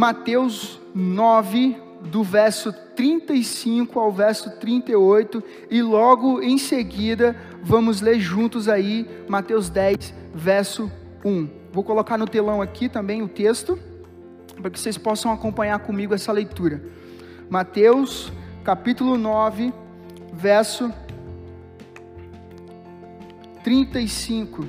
[0.00, 1.76] Mateus 9,
[2.10, 9.68] do verso 35 ao verso 38, e logo em seguida vamos ler juntos aí Mateus
[9.68, 10.90] 10, verso
[11.22, 11.46] 1.
[11.70, 13.78] Vou colocar no telão aqui também o texto,
[14.58, 16.82] para que vocês possam acompanhar comigo essa leitura.
[17.50, 18.32] Mateus,
[18.64, 19.70] capítulo 9,
[20.32, 20.90] verso
[23.62, 24.66] 35.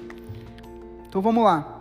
[1.07, 1.80] Então vamos lá.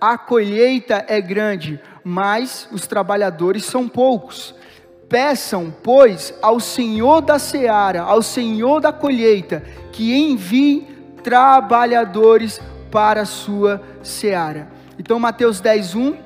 [0.00, 4.54] a colheita é grande, mas os trabalhadores são poucos.
[5.08, 10.86] Peçam, pois, ao Senhor da seara, ao Senhor da colheita, que envie
[11.22, 14.68] trabalhadores para a sua seara.
[14.98, 16.16] Então, Mateus 10, 1,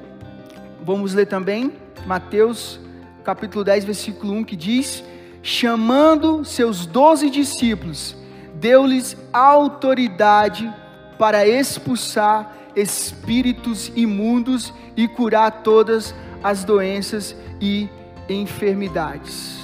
[0.83, 1.73] vamos ler também,
[2.07, 2.81] Mateus
[3.25, 5.05] capítulo 10, versículo 1, que diz:
[5.43, 8.17] Chamando seus doze discípulos,
[8.55, 10.73] deu-lhes autoridade
[11.19, 17.89] para expulsar espíritos imundos e curar todas as doenças e
[18.29, 19.59] enfermidades.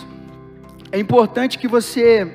[0.92, 2.30] É importante que você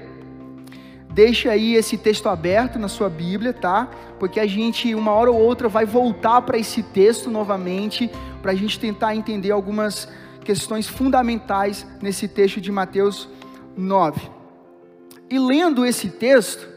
[1.13, 3.89] deixe aí esse texto aberto na sua Bíblia, tá?
[4.19, 8.09] Porque a gente, uma hora ou outra, vai voltar para esse texto novamente,
[8.41, 10.07] para a gente tentar entender algumas
[10.43, 13.27] questões fundamentais nesse texto de Mateus
[13.75, 14.21] 9.
[15.29, 16.67] E lendo esse texto,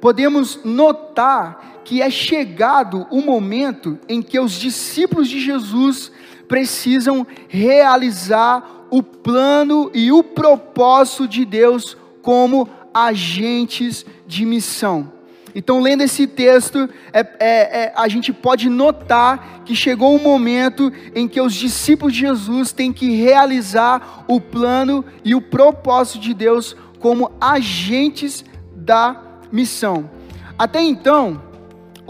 [0.00, 6.10] podemos notar que é chegado o momento em que os discípulos de Jesus
[6.48, 15.10] precisam realizar o plano e o propósito de Deus como agentes de missão.
[15.54, 20.90] Então, lendo esse texto, é, é, é, a gente pode notar que chegou um momento
[21.14, 26.32] em que os discípulos de Jesus têm que realizar o plano e o propósito de
[26.32, 28.44] Deus como agentes
[28.74, 30.10] da missão.
[30.58, 31.42] Até então,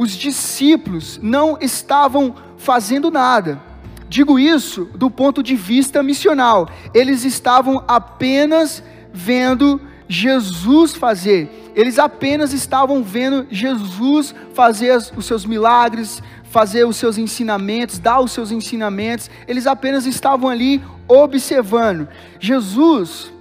[0.02, 3.72] os discípulos não estavam fazendo nada
[4.12, 6.68] Digo isso do ponto de vista missional.
[6.92, 11.72] Eles estavam apenas vendo Jesus fazer.
[11.74, 18.32] Eles apenas estavam vendo Jesus fazer os seus milagres, fazer os seus ensinamentos, dar os
[18.32, 19.30] seus ensinamentos.
[19.48, 22.06] Eles apenas estavam ali observando.
[22.38, 23.31] Jesus,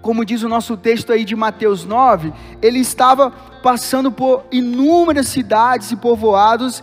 [0.00, 2.32] como diz o nosso texto aí de Mateus 9,
[2.62, 3.30] ele estava
[3.62, 6.82] passando por inúmeras cidades e povoados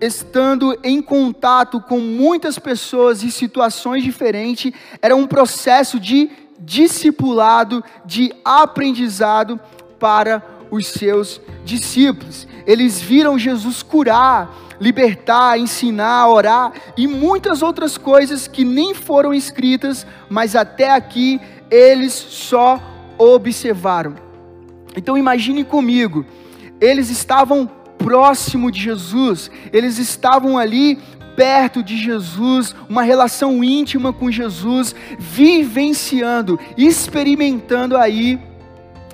[0.00, 4.72] estando em contato com muitas pessoas e situações diferentes,
[5.02, 9.60] era um processo de discipulado, de aprendizado
[9.98, 12.46] para os seus discípulos.
[12.66, 20.06] Eles viram Jesus curar, libertar, ensinar, orar e muitas outras coisas que nem foram escritas,
[20.28, 21.40] mas até aqui
[21.70, 22.80] eles só
[23.16, 24.14] observaram.
[24.96, 26.24] Então imagine comigo,
[26.80, 30.98] eles estavam próximo de Jesus, eles estavam ali
[31.36, 38.40] perto de Jesus, uma relação íntima com Jesus, vivenciando, experimentando aí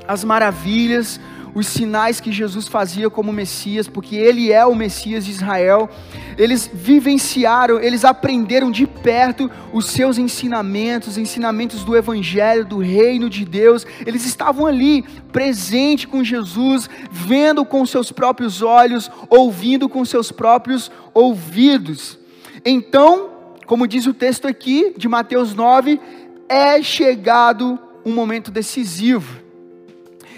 [0.09, 1.21] as maravilhas,
[1.55, 5.89] os sinais que Jesus fazia como Messias, porque ele é o Messias de Israel.
[6.37, 13.31] Eles vivenciaram, eles aprenderam de perto os seus ensinamentos, os ensinamentos do Evangelho, do Reino
[13.31, 13.87] de Deus.
[14.05, 20.91] Eles estavam ali, presente com Jesus, vendo com seus próprios olhos, ouvindo com seus próprios
[21.13, 22.19] ouvidos.
[22.65, 23.31] Então,
[23.67, 26.01] como diz o texto aqui de Mateus 9,
[26.49, 29.41] é chegado um momento decisivo.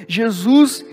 [0.06, 0.84] Jesus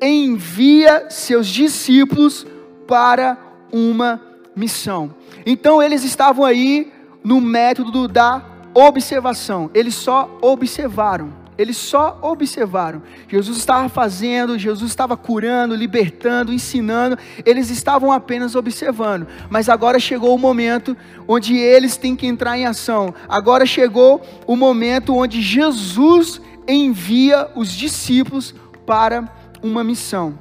[0.00, 2.46] envia seus discípulos
[2.86, 3.36] para
[3.72, 4.20] uma
[4.54, 5.14] missão.
[5.46, 6.92] Então eles estavam aí
[7.22, 8.42] no método da
[8.74, 11.40] observação, eles só observaram.
[11.60, 13.02] Eles só observaram.
[13.28, 17.18] Jesus estava fazendo, Jesus estava curando, libertando, ensinando.
[17.44, 19.26] Eles estavam apenas observando.
[19.50, 20.96] Mas agora chegou o momento
[21.28, 23.12] onde eles têm que entrar em ação.
[23.28, 28.54] Agora chegou o momento onde Jesus envia os discípulos
[28.86, 29.30] para
[29.62, 30.38] uma missão.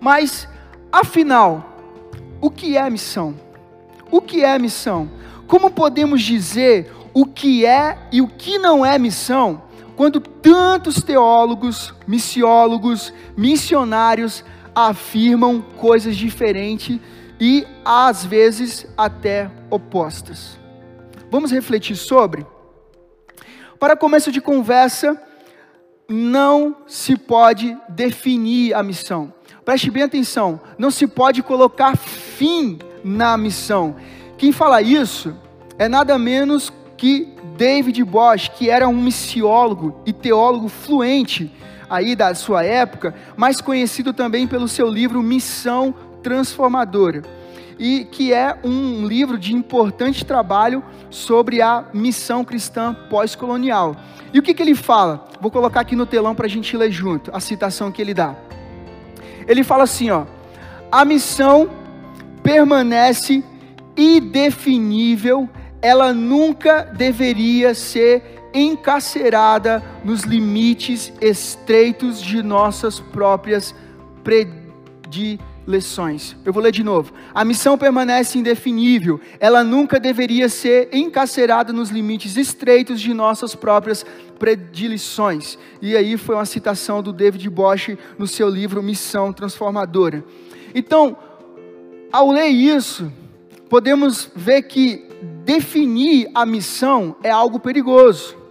[0.00, 0.48] Mas,
[0.92, 1.74] afinal,
[2.40, 3.34] o que é missão?
[4.10, 5.10] O que é missão?
[5.46, 9.62] Como podemos dizer o que é e o que não é missão
[9.96, 14.44] quando tantos teólogos, missiólogos, missionários
[14.74, 16.98] afirmam coisas diferentes
[17.40, 20.58] e às vezes até opostas?
[21.30, 22.46] Vamos refletir sobre?
[23.78, 25.20] Para começo de conversa,
[26.08, 29.32] não se pode definir a missão.
[29.64, 33.96] Preste bem atenção, não se pode colocar fim na missão.
[34.36, 35.34] Quem fala isso
[35.78, 41.50] é nada menos que David Bosch, que era um missiólogo e teólogo fluente
[41.88, 47.22] aí da sua época, mas conhecido também pelo seu livro Missão Transformadora,
[47.78, 53.96] e que é um livro de importante trabalho sobre a missão cristã pós-colonial.
[54.32, 55.28] E o que, que ele fala?
[55.40, 58.34] Vou colocar aqui no telão para a gente ler junto a citação que ele dá.
[59.46, 60.24] Ele fala assim: ó,
[60.90, 61.68] a missão
[62.42, 63.44] permanece
[63.96, 65.48] indefinível,
[65.80, 73.74] ela nunca deveria ser encarcerada nos limites estreitos de nossas próprias
[74.22, 75.53] predileções.
[76.44, 77.12] Eu vou ler de novo.
[77.34, 84.04] A missão permanece indefinível, ela nunca deveria ser encarcerada nos limites estreitos de nossas próprias
[84.38, 85.58] predileções.
[85.80, 90.24] E aí foi uma citação do David Bosch no seu livro Missão Transformadora.
[90.74, 91.16] Então,
[92.12, 93.10] ao ler isso,
[93.68, 95.08] podemos ver que
[95.44, 98.44] definir a missão é algo perigoso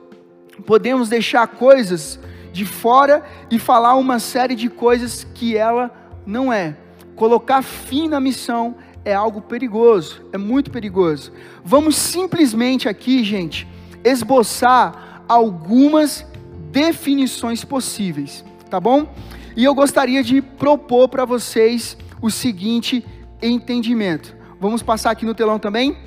[0.65, 2.19] podemos deixar coisas
[2.51, 5.91] de fora e falar uma série de coisas que ela
[6.25, 6.77] não é.
[7.15, 8.75] Colocar fim na missão
[9.05, 11.31] é algo perigoso, é muito perigoso.
[11.63, 13.67] Vamos simplesmente aqui, gente,
[14.03, 16.25] esboçar algumas
[16.71, 19.07] definições possíveis, tá bom?
[19.55, 23.05] E eu gostaria de propor para vocês o seguinte
[23.41, 24.35] entendimento.
[24.59, 25.97] Vamos passar aqui no telão também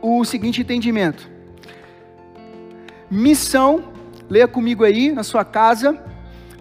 [0.00, 1.30] o, o seguinte entendimento.
[3.10, 3.92] Missão,
[4.30, 6.02] leia comigo aí na sua casa.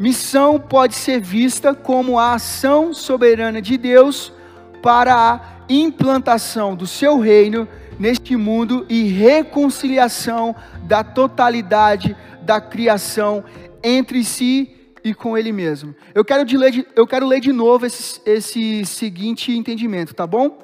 [0.02, 4.34] Missão pode ser vista como a ação soberana de Deus
[4.82, 7.68] para a implantação do seu reino
[8.00, 10.56] neste mundo e reconciliação
[10.86, 13.44] da totalidade da criação
[13.84, 15.94] entre si e com Ele mesmo.
[16.16, 20.26] Eu quero, de ler, de, eu quero ler de novo esse, esse seguinte entendimento, tá
[20.26, 20.58] bom?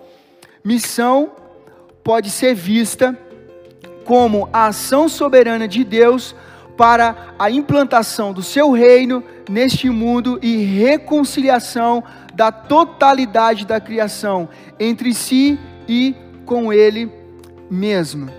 [0.63, 1.31] Missão
[2.03, 3.15] pode ser vista
[4.03, 6.33] como a ação soberana de Deus
[6.77, 12.03] para a implantação do seu reino neste mundo e reconciliação
[12.35, 14.47] da totalidade da criação
[14.79, 16.15] entre si e
[16.45, 17.11] com ele
[17.69, 18.29] mesmo.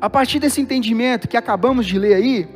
[0.00, 2.48] A partir desse entendimento que acabamos de ler aí,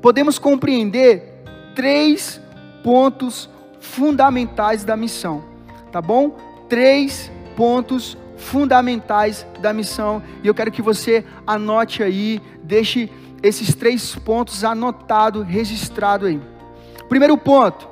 [0.00, 1.42] podemos compreender
[1.74, 2.40] três
[2.82, 3.50] pontos
[3.80, 5.44] fundamentais da missão,
[5.90, 6.36] tá bom?
[6.68, 10.22] Três pontos fundamentais da missão.
[10.42, 13.10] E eu quero que você anote aí, deixe
[13.42, 16.40] esses três pontos anotado, registrado aí.
[17.08, 17.88] Primeiro ponto: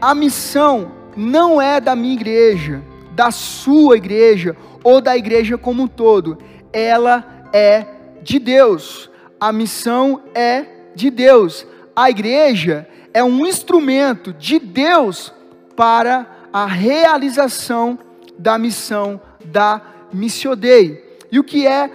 [0.00, 2.82] a missão não é da minha igreja,
[3.12, 6.38] da sua igreja ou da igreja como um todo.
[6.72, 7.86] Ela é
[8.22, 9.10] de Deus.
[9.40, 10.64] A missão é
[10.94, 11.66] de Deus.
[11.94, 15.32] A igreja é um instrumento de Deus
[15.74, 17.98] para a realização
[18.38, 19.80] da missão da
[20.12, 21.18] Missio Dei.
[21.30, 21.90] E o que é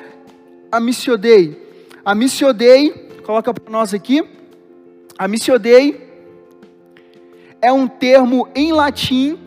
[0.72, 1.63] a Missio Dei?
[2.06, 2.92] A Missio Dei,
[3.26, 4.28] coloca para nós aqui,
[5.18, 6.06] a Missio Dei
[7.62, 9.40] é um termo em latim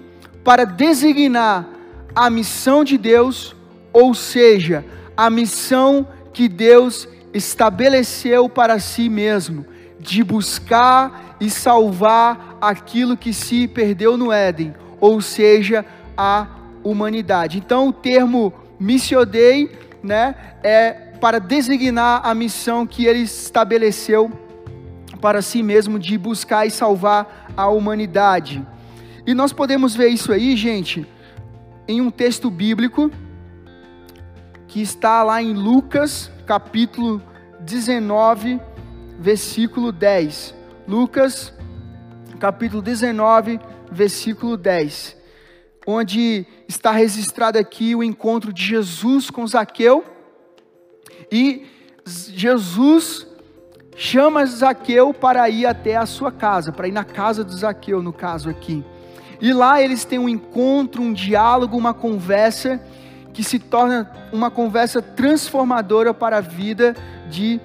[0.43, 1.69] para designar
[2.15, 3.55] a missão de Deus,
[3.93, 4.83] ou seja,
[5.15, 9.67] a missão que Deus estabeleceu para si mesmo,
[10.01, 15.85] de buscar e salvar aquilo que se perdeu no Éden, ou seja,
[16.17, 16.47] a
[16.83, 17.59] humanidade.
[17.59, 19.71] Então, o termo Missio Dei,
[20.03, 24.31] né, é para designar a missão que ele estabeleceu
[25.21, 28.65] para si mesmo de buscar e salvar a humanidade.
[29.27, 31.07] E nós podemos ver isso aí, gente,
[31.89, 33.11] em um texto bíblico
[34.69, 37.23] que está lá em Lucas, capítulo
[37.61, 38.61] 19,
[39.19, 40.55] versículo 10.
[40.87, 41.53] Lucas,
[42.39, 43.59] capítulo 19,
[43.91, 45.17] versículo 10
[45.87, 50.05] onde está registrado aqui o encontro de Jesus com Zaqueu.
[51.31, 51.67] E
[52.05, 53.27] Jesus
[53.97, 58.13] chama Zaqueu para ir até a sua casa, para ir na casa de Zaqueu, no
[58.13, 58.85] caso aqui.
[59.41, 62.81] E lá eles têm um encontro, um diálogo, uma conversa
[63.33, 66.97] que se torna uma conversa transformadora para a vida
[67.29, 67.61] de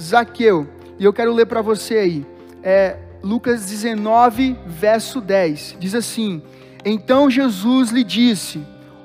[0.00, 0.68] Zaqueu.
[0.98, 2.26] E eu quero ler para você aí.
[2.62, 5.76] É, Lucas 19, verso 10.
[5.80, 6.42] Diz assim:
[6.84, 8.60] então Jesus lhe disse: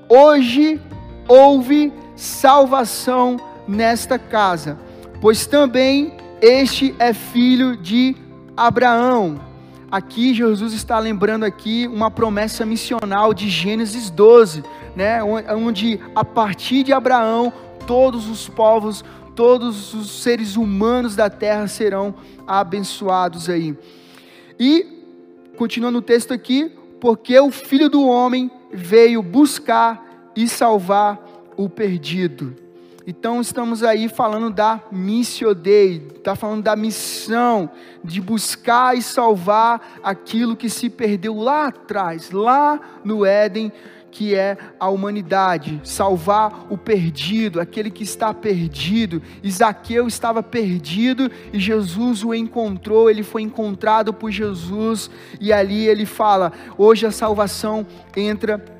[0.08, 0.80] Hoje
[1.28, 3.38] houve salvação
[3.68, 4.78] nesta casa,
[5.22, 8.16] pois também este é filho de
[8.56, 9.40] Abraão.
[9.92, 14.64] Aqui Jesus está lembrando aqui uma promessa missional de Gênesis 12,
[14.96, 17.54] né, onde a partir de Abraão
[17.86, 19.06] todos os povos,
[19.36, 22.16] todos os seres humanos da terra serão
[22.48, 23.78] abençoados aí.
[24.60, 24.86] E,
[25.58, 31.20] continuando o texto aqui, porque o Filho do Homem veio buscar e salvar
[31.56, 32.65] o perdido.
[33.08, 37.70] Então estamos aí falando da missio Dei, está falando da missão
[38.04, 43.72] de buscar e salvar aquilo que se perdeu lá atrás, lá no Éden,
[44.10, 49.22] que é a humanidade, salvar o perdido, aquele que está perdido.
[49.44, 56.08] Isaqueu estava perdido e Jesus o encontrou, ele foi encontrado por Jesus e ali ele
[56.08, 57.86] fala: hoje a salvação
[58.16, 58.75] entra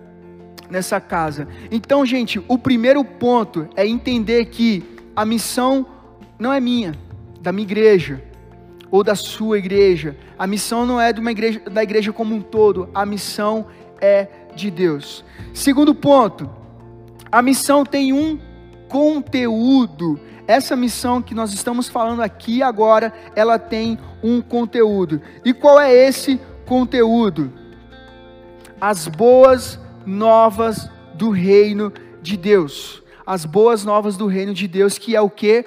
[0.70, 1.48] nessa casa.
[1.72, 4.84] Então, gente, o primeiro ponto é entender que
[5.16, 5.86] a missão
[6.38, 6.94] não é minha,
[7.40, 8.22] da minha igreja
[8.92, 10.16] ou da sua igreja.
[10.38, 12.90] A missão não é de uma igreja, da igreja como um todo.
[12.94, 13.68] A missão
[14.02, 15.24] é de Deus.
[15.54, 16.50] Segundo ponto,
[17.32, 18.40] a missão tem um
[18.88, 20.20] conteúdo.
[20.48, 25.22] Essa missão que nós estamos falando aqui agora, ela tem um conteúdo.
[25.44, 27.52] E qual é esse conteúdo?
[28.80, 33.04] As boas novas do reino de Deus.
[33.26, 35.66] As boas novas do reino de Deus, que é o que?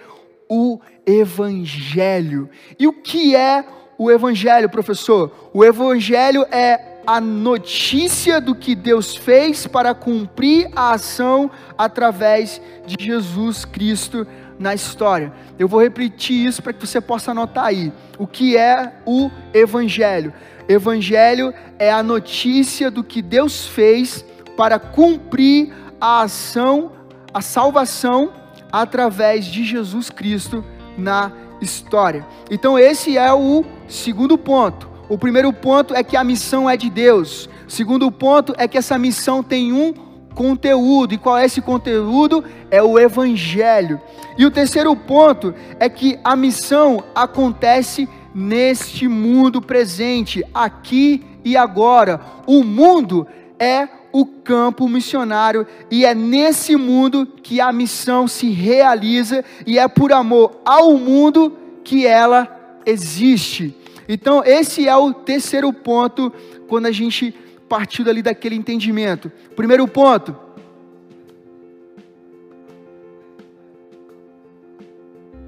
[0.49, 2.49] O Evangelho.
[2.79, 3.65] E o que é
[3.97, 5.51] o Evangelho, professor?
[5.53, 13.03] O Evangelho é a notícia do que Deus fez para cumprir a ação através de
[13.03, 14.27] Jesus Cristo
[14.59, 15.33] na história.
[15.59, 17.93] Eu vou repetir isso para que você possa anotar aí.
[18.19, 20.35] O que é o Evangelho?
[20.69, 24.25] Evangelho é a notícia do que Deus fez
[24.57, 26.93] para cumprir a ação,
[27.33, 28.33] a salvação
[28.71, 30.65] através de Jesus Cristo
[30.97, 32.27] na história.
[32.51, 34.89] Então, esse é o segundo ponto.
[35.09, 37.49] O primeiro ponto é que a missão é de Deus.
[37.67, 39.95] O segundo ponto é que essa missão tem um
[40.35, 41.15] conteúdo.
[41.15, 42.45] E qual é esse conteúdo?
[42.71, 44.01] É o Evangelho.
[44.37, 48.09] E o terceiro ponto é que a missão acontece
[48.39, 52.21] neste mundo presente, aqui e agora.
[52.47, 53.27] O mundo
[53.59, 59.89] é o campo missionário e é nesse mundo que a missão se realiza e é
[59.89, 63.75] por amor ao mundo que ela existe.
[64.09, 66.33] Então, esse é o terceiro ponto
[66.69, 67.35] quando a gente
[67.69, 69.31] partiu dali daquele entendimento.
[69.55, 70.35] Primeiro ponto.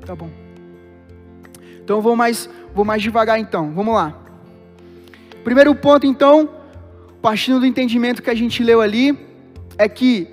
[0.05, 0.29] Tá bom.
[1.91, 3.73] Então vou mais, vou mais devagar então.
[3.73, 4.15] Vamos lá.
[5.45, 6.49] Primeiro ponto então,
[7.23, 9.19] partindo do entendimento que a gente leu ali,
[9.79, 10.29] é que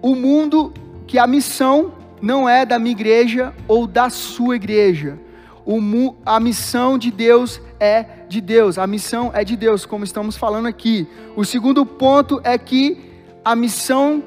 [0.00, 0.72] o mundo,
[1.06, 5.18] que a missão não é da minha igreja ou da sua igreja.
[5.64, 10.36] O, a missão de Deus é de Deus, a missão é de Deus, como estamos
[10.36, 11.06] falando aqui.
[11.36, 12.98] O segundo ponto é que
[13.44, 14.22] a missão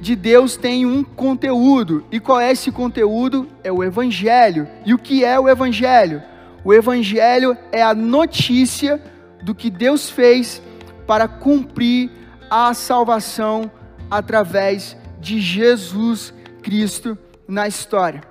[0.00, 2.04] de Deus tem um conteúdo.
[2.10, 3.48] E qual é esse conteúdo?
[3.62, 4.68] É o Evangelho.
[4.84, 6.22] E o que é o Evangelho?
[6.64, 9.02] O Evangelho é a notícia
[9.42, 10.62] do que Deus fez
[11.06, 12.10] para cumprir
[12.50, 13.70] a salvação
[14.10, 16.32] através de Jesus
[16.62, 18.22] Cristo na história.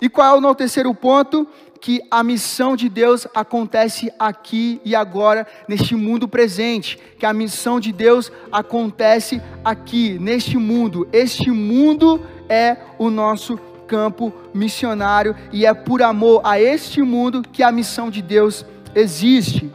[0.00, 1.46] E qual é o terceiro ponto?
[1.80, 6.98] Que a missão de Deus acontece aqui e agora, neste mundo presente.
[7.18, 11.08] Que a missão de Deus acontece aqui, neste mundo.
[11.12, 17.62] Este mundo é o nosso campo missionário e é por amor a este mundo que
[17.62, 19.70] a missão de Deus existe.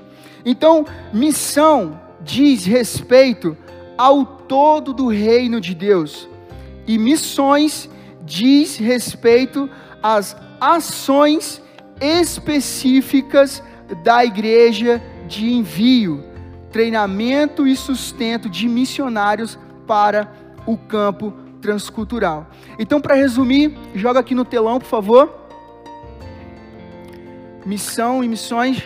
[0.46, 3.58] Então, missão diz respeito
[3.98, 6.30] ao todo do reino de Deus.
[6.88, 7.90] E missões
[8.24, 9.70] diz respeito
[10.02, 11.62] às ações
[12.02, 13.64] específicas
[14.04, 16.24] da igreja de envio,
[16.72, 20.32] treinamento e sustento de missionários para
[20.66, 22.48] o campo transcultural.
[22.78, 25.34] Então, para resumir, joga aqui no telão, por favor.
[27.66, 28.84] Missão e missões.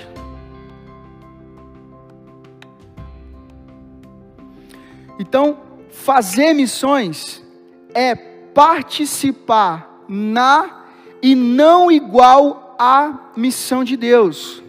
[5.20, 5.58] Então,
[5.92, 7.44] fazer missões
[7.94, 10.86] é participar na
[11.22, 14.64] e não igual à missão de Deus.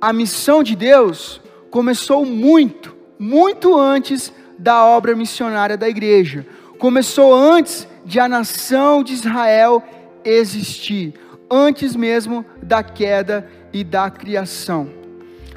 [0.00, 1.38] A missão de Deus
[1.70, 6.46] começou muito, muito antes da obra missionária da igreja.
[6.78, 9.84] Começou antes de a nação de Israel
[10.24, 11.12] existir,
[11.50, 14.88] antes mesmo da queda e da criação.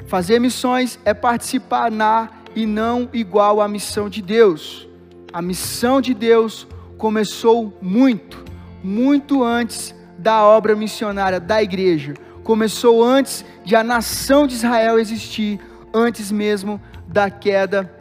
[0.06, 4.86] Fazer missões é participar na e não igual à missão de Deus.
[5.32, 6.66] A missão de Deus
[6.98, 8.44] começou muito,
[8.82, 9.94] muito antes
[10.24, 12.14] da obra missionária da igreja.
[12.42, 15.60] Começou antes de a nação de Israel existir,
[15.92, 17.94] antes mesmo da queda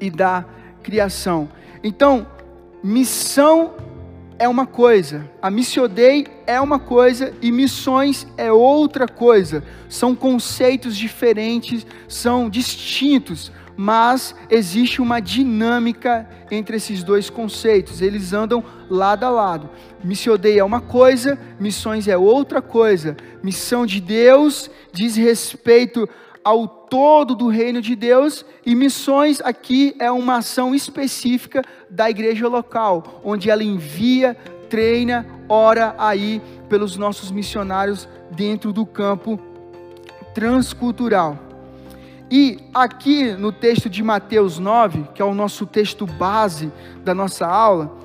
[0.00, 0.44] e da
[0.82, 1.48] criação.
[1.84, 2.26] Então,
[2.82, 3.74] missão
[4.40, 9.62] é uma coisa, a missiodei é uma coisa e missões é outra coisa.
[9.88, 18.00] São conceitos diferentes, são distintos, mas existe uma dinâmica entre esses dois conceitos.
[18.00, 19.68] Eles andam lado a lado.
[20.02, 23.16] Missiodei é uma coisa, missões é outra coisa.
[23.42, 26.08] Missão de Deus diz respeito
[26.42, 32.46] ao todo do reino de Deus, e missões aqui é uma ação específica da igreja
[32.46, 34.36] local, onde ela envia,
[34.70, 39.40] treina, ora aí pelos nossos missionários dentro do campo
[40.32, 41.45] transcultural.
[42.30, 46.72] E aqui no texto de Mateus 9, que é o nosso texto base
[47.04, 47.96] da nossa aula,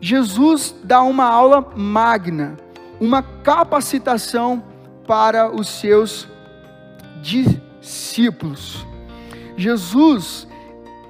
[0.00, 2.56] Jesus dá uma aula magna,
[3.00, 4.62] uma capacitação
[5.06, 6.28] para os seus
[7.20, 8.86] discípulos.
[9.56, 10.46] Jesus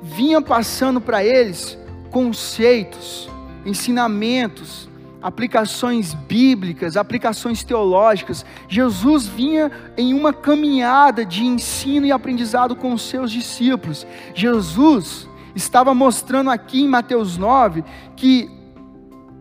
[0.03, 1.77] vinha passando para eles
[2.11, 3.29] conceitos,
[3.65, 4.86] ensinamentos,
[5.27, 8.47] aplicações bíblicas, aplicações teológicas.
[8.69, 14.07] Jesus vinha em uma caminhada de ensino e aprendizado com os seus discípulos.
[14.37, 17.83] Jesus estava mostrando aqui em Mateus 9
[18.15, 18.49] que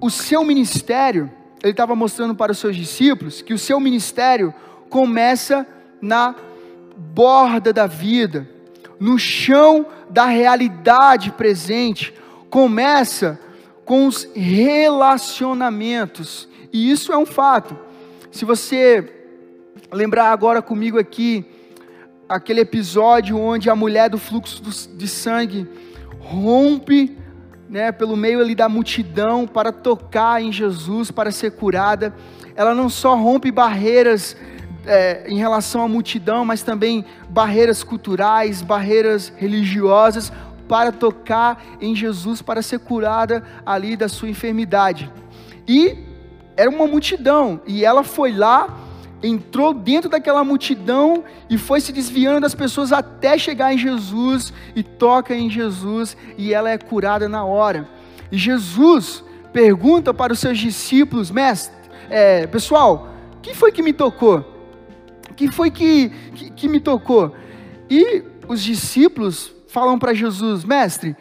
[0.01, 4.51] o seu ministério, ele estava mostrando para os seus discípulos que o seu ministério
[4.89, 5.67] começa
[6.01, 6.33] na
[6.97, 8.49] borda da vida,
[8.99, 12.11] no chão da realidade presente,
[12.49, 13.39] começa
[13.85, 17.77] com os relacionamentos, e isso é um fato.
[18.31, 19.13] Se você
[19.91, 21.45] lembrar agora comigo aqui,
[22.27, 24.63] aquele episódio onde a mulher do fluxo
[24.97, 25.67] de sangue
[26.19, 27.15] rompe
[27.69, 32.11] né, pelo meio ali da multidão para tocar em Jesus, para ser curada,
[32.55, 34.35] ela não só rompe barreiras
[34.85, 40.31] é, em relação à multidão, mas também barreiras culturais, barreiras religiosas,
[40.67, 45.11] para tocar em Jesus, para ser curada ali da sua enfermidade.
[45.67, 45.97] E
[46.57, 48.79] era uma multidão, e ela foi lá,
[49.21, 54.83] entrou dentro daquela multidão e foi se desviando das pessoas até chegar em Jesus e
[54.83, 57.87] toca em Jesus, e ela é curada na hora.
[58.31, 61.75] E Jesus pergunta para os seus discípulos, mestre,
[62.09, 63.09] é, pessoal,
[63.41, 64.55] quem foi que me tocou?
[65.35, 67.35] que foi que, que, que me tocou?
[67.89, 71.17] E os discípulos falam para Jesus, mestre,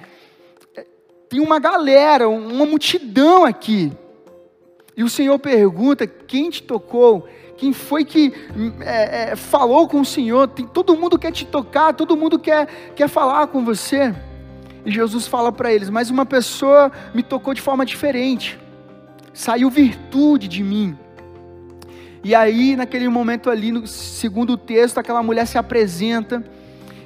[1.28, 3.90] tem uma galera, uma multidão aqui.
[4.96, 7.28] E o Senhor pergunta: quem te tocou?
[7.56, 8.32] Quem foi que
[8.80, 10.46] é, é, falou com o Senhor?
[10.46, 14.14] Tem, todo mundo quer te tocar, todo mundo quer, quer falar com você.
[14.86, 18.56] E Jesus fala para eles: Mas uma pessoa me tocou de forma diferente,
[19.32, 20.96] saiu virtude de mim.
[22.22, 26.44] E aí, naquele momento ali, no segundo texto, aquela mulher se apresenta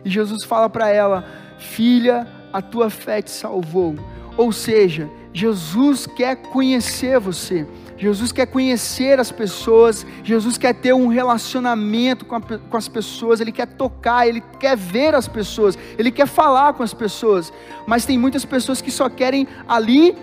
[0.04, 1.24] e Jesus fala para ela:
[1.58, 3.94] Filha, a tua fé te salvou.
[4.37, 7.66] Ou seja, Jesus quer conhecer você.
[7.98, 13.40] Jesus quer conhecer as pessoas, Jesus quer ter um relacionamento com, a, com, as pessoas,
[13.40, 17.52] Ele quer tocar, Ele quer ver as pessoas, Ele quer falar com as pessoas,
[17.88, 20.16] mas tem muitas pessoas que só querem ali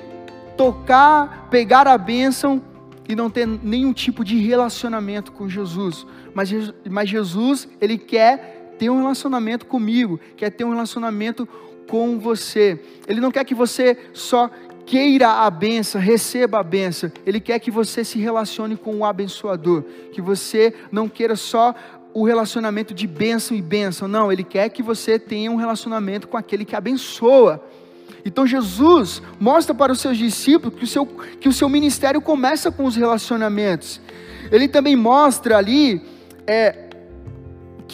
[0.56, 2.62] tocar, pegar a bênção
[3.10, 6.08] e não ter nenhum tipo de relacionamento com Jesus.
[6.34, 6.50] Mas,
[6.90, 11.48] mas Jesus, Ele quer ter um relacionamento comigo, quer ter um relacionamento
[11.88, 12.80] com você.
[13.08, 14.50] Ele não quer que você só
[14.86, 17.12] queira a benção, receba a benção.
[17.26, 21.74] Ele quer que você se relacione com o abençoador, que você não queira só
[22.14, 24.08] o relacionamento de bênção e bênção.
[24.08, 27.64] Não, ele quer que você tenha um relacionamento com aquele que abençoa.
[28.24, 32.72] Então Jesus mostra para os seus discípulos que o seu, que o seu ministério começa
[32.72, 34.00] com os relacionamentos.
[34.52, 36.02] Ele também mostra ali
[36.48, 36.85] é,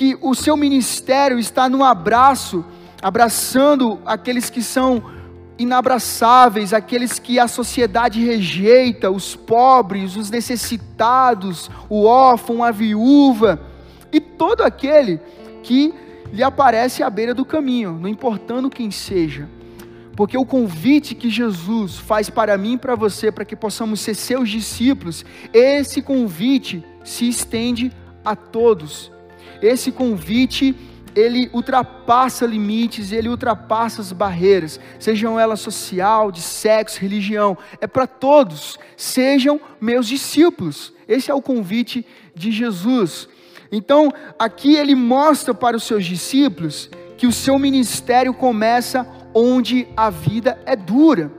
[0.02, 2.66] que o seu ministério está no abraço,
[3.04, 5.04] abraçando aqueles que são
[5.60, 13.62] inabraçáveis, aqueles que a sociedade rejeita, os pobres, os necessitados, o órfão, a viúva
[14.12, 15.20] e todo aquele
[15.62, 15.94] que
[16.34, 19.48] lhe aparece à beira do caminho, não importando quem seja.
[20.16, 24.16] Porque o convite que Jesus faz para mim e para você, para que possamos ser
[24.16, 27.92] seus discípulos, esse convite se estende
[28.26, 29.12] a todos.
[29.62, 30.76] Esse convite,
[31.16, 38.08] ele ultrapassa limites, ele ultrapassa as barreiras, sejam elas social, de sexo, religião, é para
[38.08, 38.78] todos.
[38.96, 40.94] Sejam meus discípulos.
[41.08, 43.28] Esse é o convite de Jesus.
[43.72, 50.10] Então, aqui ele mostra para os seus discípulos que o seu ministério começa onde a
[50.10, 51.32] vida é dura.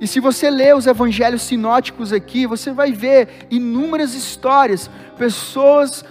[0.00, 6.04] E se você ler os evangelhos sinóticos aqui, você vai ver inúmeras histórias, pessoas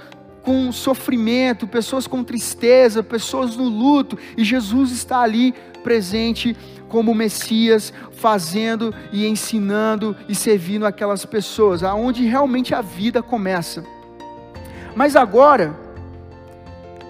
[0.43, 5.53] com sofrimento, pessoas com tristeza, pessoas no luto, e Jesus está ali
[5.83, 6.55] presente
[6.89, 13.83] como Messias, fazendo e ensinando e servindo aquelas pessoas, aonde realmente a vida começa.
[14.95, 15.75] Mas agora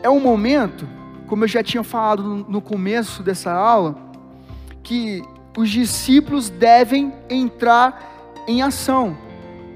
[0.02, 0.88] é um momento,
[1.28, 3.96] como eu já tinha falado no começo dessa aula,
[4.82, 5.22] que
[5.58, 9.17] os discípulos devem entrar em ação.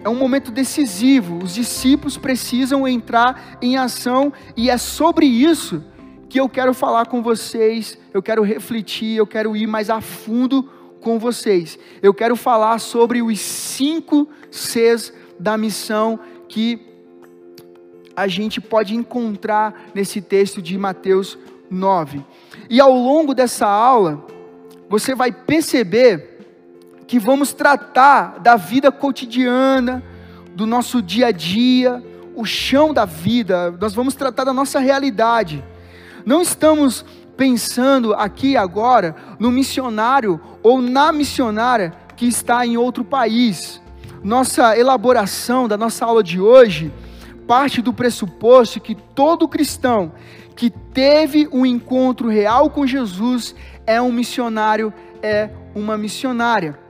[0.04, 1.44] É um momento decisivo.
[1.44, 5.84] Os discípulos precisam entrar em ação e é sobre isso
[6.30, 7.98] que eu quero falar com vocês.
[8.14, 10.70] Eu quero refletir, eu quero ir mais a fundo
[11.02, 11.78] com vocês.
[12.02, 16.80] Eu quero falar sobre os cinco Cs da missão que
[18.16, 21.38] a gente pode encontrar nesse texto de Mateus
[21.70, 22.24] 9.
[22.70, 24.26] E ao longo dessa aula,
[24.90, 26.37] você vai perceber
[27.08, 30.04] que vamos tratar da vida cotidiana,
[30.54, 32.04] do nosso dia a dia,
[32.36, 35.64] o chão da vida, nós vamos tratar da nossa realidade.
[36.26, 37.06] Não estamos
[37.38, 43.82] pensando aqui agora no missionário ou na missionária que está em outro país.
[44.24, 46.92] Nossa elaboração da nossa aula de hoje
[47.48, 50.12] parte do pressuposto que todo cristão
[50.54, 56.87] que teve um encontro real com Jesus é um missionário, é uma missionária.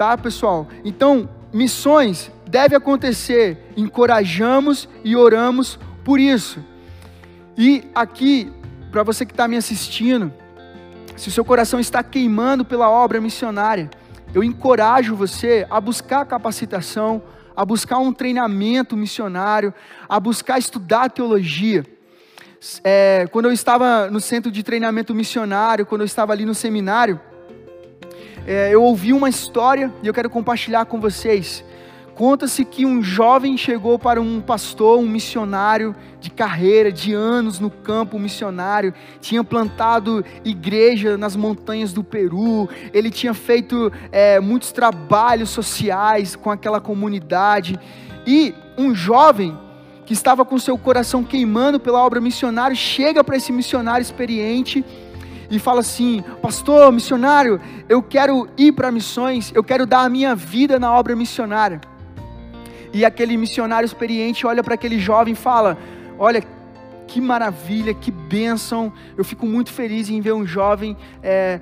[0.00, 0.66] Tá, pessoal?
[0.82, 6.64] Então, missões deve acontecer, encorajamos e oramos por isso.
[7.54, 8.50] E aqui,
[8.90, 10.32] para você que está me assistindo,
[11.18, 13.90] se o seu coração está queimando pela obra missionária,
[14.32, 17.22] eu encorajo você a buscar capacitação,
[17.54, 19.74] a buscar um treinamento missionário,
[20.08, 21.84] a buscar estudar teologia.
[22.82, 27.20] É, quando eu estava no centro de treinamento missionário, quando eu estava ali no seminário,
[28.46, 31.64] é, eu ouvi uma história e eu quero compartilhar com vocês.
[32.14, 37.70] Conta-se que um jovem chegou para um pastor, um missionário de carreira, de anos no
[37.70, 45.48] campo missionário, tinha plantado igreja nas montanhas do Peru, ele tinha feito é, muitos trabalhos
[45.48, 47.80] sociais com aquela comunidade.
[48.26, 49.56] E um jovem
[50.04, 54.84] que estava com seu coração queimando pela obra missionária chega para esse missionário experiente
[55.50, 60.34] e fala assim: Pastor, missionário, eu quero ir para missões, eu quero dar a minha
[60.34, 61.80] vida na obra missionária.
[62.92, 65.76] E aquele missionário experiente olha para aquele jovem e fala:
[66.18, 66.42] Olha,
[67.06, 68.92] que maravilha, que bênção.
[69.16, 71.60] Eu fico muito feliz em ver um jovem é,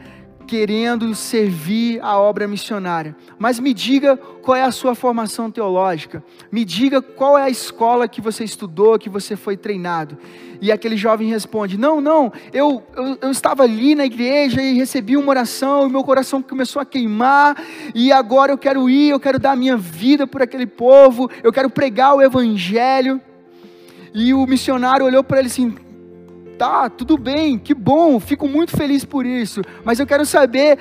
[0.49, 3.15] querendo servir a obra missionária.
[3.39, 6.25] Mas me diga qual é a sua formação teológica.
[6.51, 10.17] Me diga qual é a escola que você estudou, que você foi treinado.
[10.59, 15.19] E aquele jovem responde: Não, não, eu, eu, eu estava ali na igreja e recebi
[15.19, 17.63] uma oração, e meu coração começou a queimar,
[17.95, 21.53] e agora eu quero ir, eu quero dar a minha vida por aquele povo, eu
[21.53, 23.21] quero pregar o evangelho.
[24.15, 25.77] E o missionário olhou para ele assim:
[26.59, 30.77] Tá, tudo bem, que bom, fico muito feliz por isso, mas eu quero saber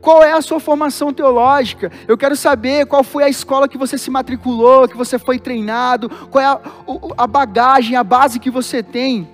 [0.00, 1.92] qual é a sua formação teológica?
[2.08, 6.10] Eu quero saber qual foi a escola que você se matriculou, que você foi treinado,
[6.28, 6.60] qual é a,
[7.18, 9.28] a bagagem, a base que você tem.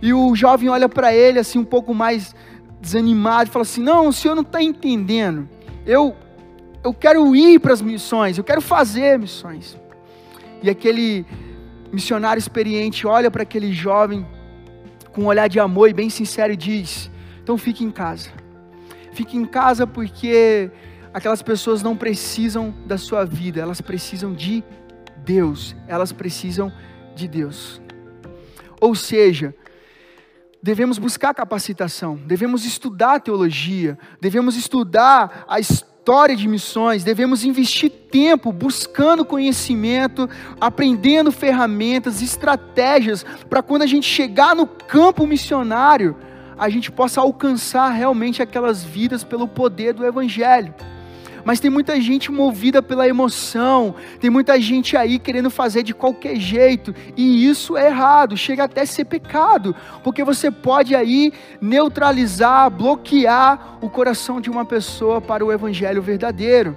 [0.00, 2.32] E o jovem olha para ele assim um pouco mais
[2.80, 5.48] desanimado e fala assim: Não, o senhor não está entendendo.
[5.84, 6.14] Eu,
[6.84, 9.76] eu quero ir para as missões, eu quero fazer missões.
[10.62, 11.26] E aquele
[11.92, 14.24] missionário experiente olha para aquele jovem
[15.14, 17.10] com um olhar de amor e bem sincero e diz:
[17.42, 18.30] Então fique em casa
[19.14, 20.70] Fique em casa porque
[21.12, 24.62] aquelas pessoas não precisam da sua vida, elas precisam de
[25.18, 25.74] Deus.
[25.86, 26.72] Elas precisam
[27.14, 27.80] de Deus.
[28.80, 29.54] Ou seja,
[30.60, 35.93] devemos buscar capacitação, devemos estudar teologia, devemos estudar a história
[36.36, 40.28] de missões, devemos investir tempo buscando conhecimento,
[40.60, 46.14] aprendendo ferramentas, estratégias, para quando a gente chegar no campo missionário,
[46.58, 50.74] a gente possa alcançar realmente aquelas vidas pelo poder do Evangelho.
[51.44, 56.36] Mas tem muita gente movida pela emoção, tem muita gente aí querendo fazer de qualquer
[56.36, 62.70] jeito, e isso é errado, chega até a ser pecado, porque você pode aí neutralizar,
[62.70, 66.76] bloquear o coração de uma pessoa para o evangelho verdadeiro.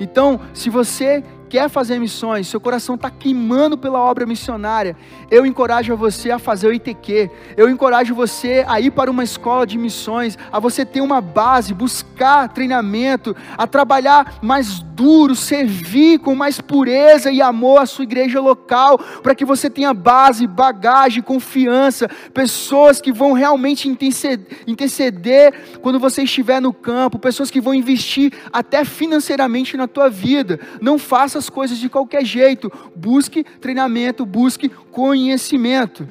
[0.00, 4.96] Então, se você quer fazer missões, seu coração está queimando pela obra missionária,
[5.30, 9.66] eu encorajo você a fazer o ITQ, eu encorajo você a ir para uma escola
[9.66, 16.34] de missões, a você ter uma base, buscar treinamento, a trabalhar mais duro, servir com
[16.34, 22.08] mais pureza e amor a sua igreja local, para que você tenha base, bagagem, confiança,
[22.32, 28.84] pessoas que vão realmente interceder quando você estiver no campo, pessoas que vão investir até
[28.84, 30.60] financeiramente na tua vida.
[30.80, 32.72] Não faça as coisas de qualquer jeito.
[32.96, 36.08] Busque treinamento, busque conhecimento.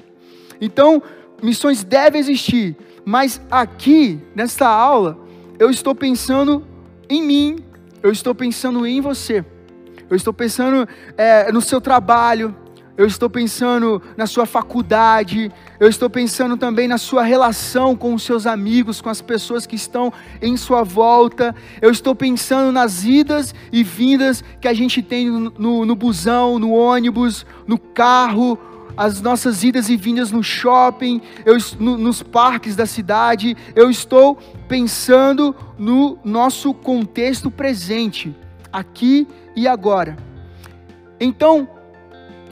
[0.62, 1.02] Então,
[1.42, 5.18] missões devem existir, mas aqui, nesta aula,
[5.60, 6.66] eu estou pensando
[7.10, 7.58] em mim,
[8.02, 9.44] eu estou pensando em você,
[10.10, 12.56] eu estou pensando é, no seu trabalho,
[12.96, 18.22] eu estou pensando na sua faculdade, eu estou pensando também na sua relação com os
[18.22, 23.54] seus amigos, com as pessoas que estão em sua volta, eu estou pensando nas idas
[23.72, 28.60] e vindas que a gente tem no, no, busão, no ônibus, no carro,
[28.96, 34.38] as nossas idas e vindas no shopping, eu, no, nos parques da cidade, eu estou
[34.68, 38.36] pensando no nosso contexto presente,
[38.72, 40.16] aqui e agora.
[41.20, 41.68] Então,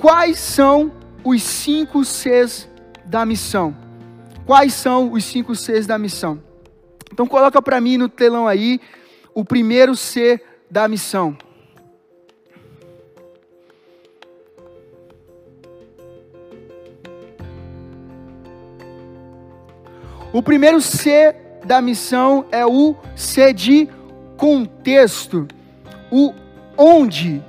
[0.02, 0.92] quais são
[1.24, 2.68] os cinco Cs
[3.06, 3.78] da missão?
[4.48, 6.42] Quais são os cinco Cs da missão?
[7.14, 8.82] Então coloca para mim no telão aí
[9.36, 11.38] o primeiro C da missão.
[20.34, 23.88] O primeiro C da missão é o C de
[24.36, 25.48] contexto,
[26.10, 26.34] o
[26.76, 27.44] onde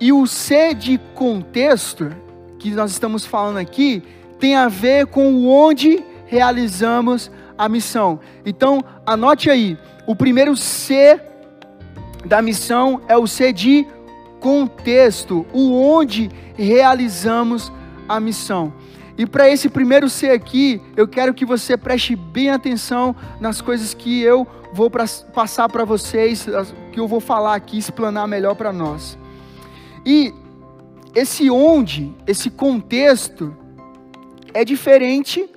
[0.00, 2.10] e o C de contexto,
[2.58, 4.02] que nós estamos falando aqui,
[4.38, 8.20] tem a ver com onde realizamos a missão.
[8.44, 11.20] Então, anote aí, o primeiro C
[12.24, 13.86] da missão é o C de
[14.40, 17.72] contexto, o onde realizamos
[18.08, 18.72] a missão.
[19.16, 23.94] E para esse primeiro C aqui, eu quero que você preste bem atenção nas coisas
[23.94, 26.46] que eu vou pra, passar para vocês,
[26.92, 29.16] que eu vou falar aqui, explanar melhor para nós.
[30.04, 30.32] E
[31.14, 33.56] esse onde, esse contexto,
[34.52, 35.48] é diferente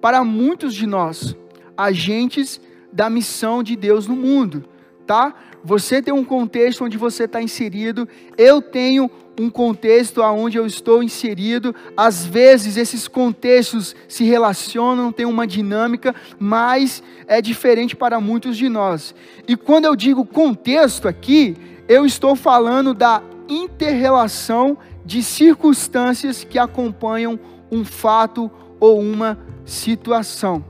[0.00, 1.36] para muitos de nós,
[1.76, 2.60] agentes
[2.92, 4.64] da missão de Deus no mundo,
[5.06, 5.34] tá?
[5.64, 11.02] Você tem um contexto onde você está inserido, eu tenho um contexto aonde eu estou
[11.02, 11.74] inserido.
[11.96, 18.68] Às vezes esses contextos se relacionam, tem uma dinâmica, mas é diferente para muitos de
[18.68, 19.14] nós.
[19.48, 21.56] E quando eu digo contexto aqui,
[21.88, 27.38] eu estou falando da interrelação de circunstâncias que acompanham
[27.70, 30.64] um fato ou uma situação.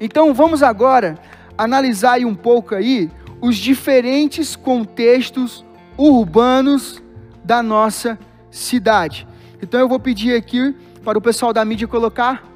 [0.00, 1.18] Então vamos agora
[1.56, 5.64] analisar um pouco aí os diferentes contextos
[5.96, 7.02] urbanos
[7.44, 8.18] da nossa
[8.50, 9.26] cidade.
[9.60, 12.48] Então eu vou pedir aqui para o pessoal da mídia colocar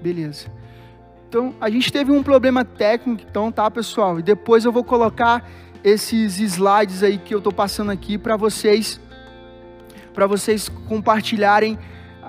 [0.00, 0.57] Beleza.
[1.28, 4.18] Então, a gente teve um problema técnico, então, tá, pessoal?
[4.18, 5.46] E depois eu vou colocar
[5.84, 8.98] esses slides aí que eu estou passando aqui para vocês,
[10.14, 11.78] para vocês compartilharem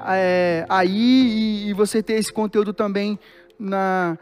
[0.06, 3.18] é, aí e, e, você ter esse conteúdo também
[3.58, 4.18] na,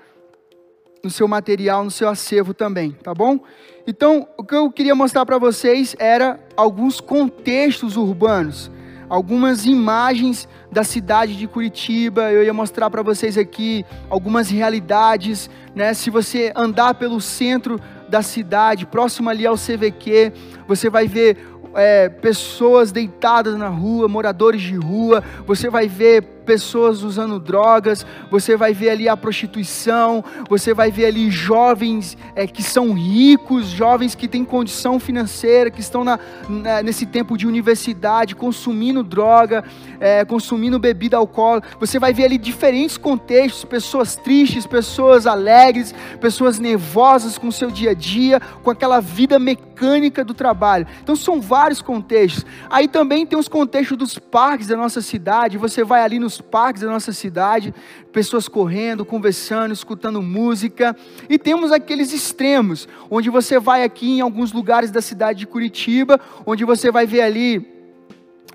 [1.03, 3.39] no seu material, no seu acervo também, tá bom?
[3.87, 8.69] Então, o que eu queria mostrar para vocês era alguns contextos urbanos
[9.09, 12.31] algumas imagens da cidade de Curitiba.
[12.31, 15.93] Eu ia mostrar para vocês aqui algumas realidades, né?
[15.93, 20.33] Se você andar pelo centro da cidade, próximo ali ao CVQ,
[20.67, 21.37] você vai ver
[21.75, 28.55] é, pessoas deitadas na rua, moradores de rua, você vai ver pessoas usando drogas, você
[28.55, 34.15] vai ver ali a prostituição, você vai ver ali jovens é, que são ricos, jovens
[34.15, 39.63] que têm condição financeira, que estão na, na, nesse tempo de universidade, consumindo droga,
[39.99, 41.67] é, consumindo bebida alcoólica.
[41.81, 47.69] Você vai ver ali diferentes contextos, pessoas tristes, pessoas alegres, pessoas nervosas com o seu
[47.69, 50.87] dia a dia, com aquela vida mecânica do trabalho.
[51.03, 52.45] Então são vários contextos.
[52.69, 55.57] Aí também tem os contextos dos parques da nossa cidade.
[55.57, 57.73] Você vai ali nos parques da nossa cidade,
[58.11, 60.95] pessoas correndo, conversando, escutando música.
[61.29, 66.19] E temos aqueles extremos, onde você vai aqui em alguns lugares da cidade de Curitiba,
[66.45, 67.77] onde você vai ver ali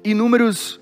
[0.04, 0.81] inúmeros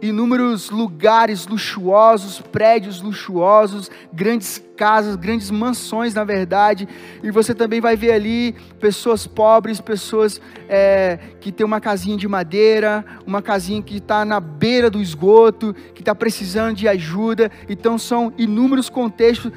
[0.00, 6.88] inúmeros lugares luxuosos, prédios luxuosos, grandes casas, grandes mansões, na verdade,
[7.22, 12.28] e você também vai ver ali pessoas pobres, pessoas é, que tem uma casinha de
[12.28, 17.50] madeira, uma casinha que está na beira do esgoto, que está precisando de ajuda.
[17.68, 19.52] Então são inúmeros contextos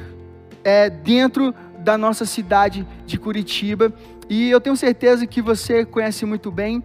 [0.63, 3.93] é, dentro da nossa cidade de Curitiba,
[4.29, 6.83] e eu tenho certeza que você conhece muito bem.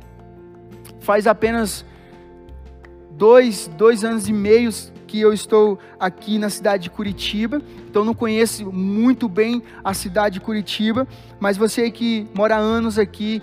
[1.00, 1.84] Faz apenas
[3.16, 4.70] dois, dois anos e meio
[5.07, 10.35] que eu estou aqui na cidade de Curitiba, então não conheço muito bem a cidade
[10.35, 11.07] de Curitiba,
[11.40, 13.42] mas você que mora anos aqui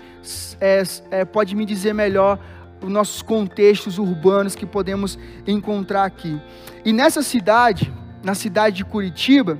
[0.60, 2.38] é, é, pode me dizer melhor
[2.82, 6.38] os nossos contextos urbanos que podemos encontrar aqui.
[6.84, 9.58] E nessa cidade, na cidade de Curitiba,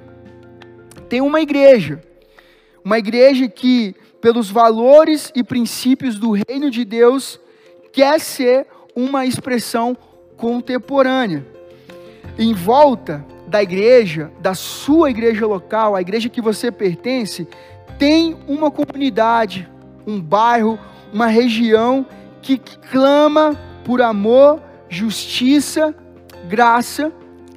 [1.09, 2.01] tem uma igreja,
[2.85, 7.41] uma igreja que, pelos valores e princípios do reino de Deus,
[7.93, 9.97] quer ser uma expressão
[10.37, 11.47] contemporânea.
[12.39, 17.47] Em volta da igreja, da sua igreja local, a igreja que você pertence,
[17.99, 19.69] tem uma comunidade,
[20.07, 20.79] um bairro,
[21.13, 22.05] uma região
[22.43, 25.95] que clama por amor, justiça,
[26.49, 27.13] graça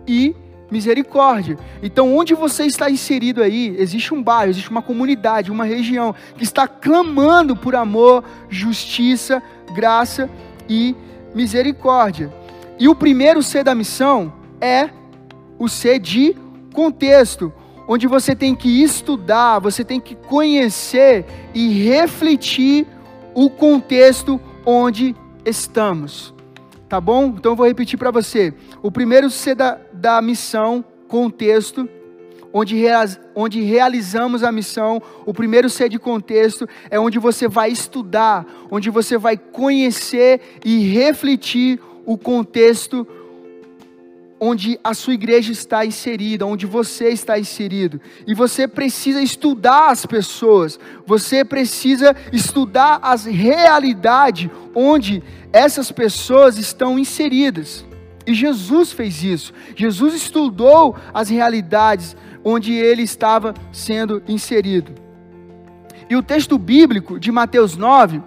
[0.08, 0.36] e
[0.69, 1.58] misericórdia.
[1.82, 6.43] Então, onde você está inserido aí, existe um bairro, existe uma comunidade, uma região que
[6.43, 9.41] está clamando por amor, justiça,
[9.73, 10.30] graça
[10.69, 11.07] e misericórdia.
[12.80, 14.89] E o primeiro C da missão é
[15.60, 16.36] o C de
[16.73, 17.52] contexto,
[17.88, 22.86] onde você tem que estudar, você tem que conhecer e refletir
[23.34, 26.34] o contexto onde estamos.
[26.88, 27.34] Tá bom?
[27.38, 28.54] Então eu vou repetir para você.
[28.82, 31.89] O primeiro C da, da missão, contexto,
[32.58, 32.84] onde,
[33.36, 35.02] onde realizamos a missão.
[35.26, 40.80] O primeiro C de contexto é onde você vai estudar, onde você vai conhecer e
[40.89, 43.08] refletir o contexto
[44.39, 48.00] onde a sua igreja está inserida, onde você está inserido.
[48.26, 57.00] E você precisa estudar as pessoas, você precisa estudar as realidades onde essas pessoas estão
[57.00, 57.86] inseridas.
[58.28, 59.54] E Jesus fez isso.
[59.76, 62.15] Jesus estudou as realidades
[62.49, 64.93] onde ele estava sendo inserido.
[66.10, 68.21] E o texto bíblico de Mateus 9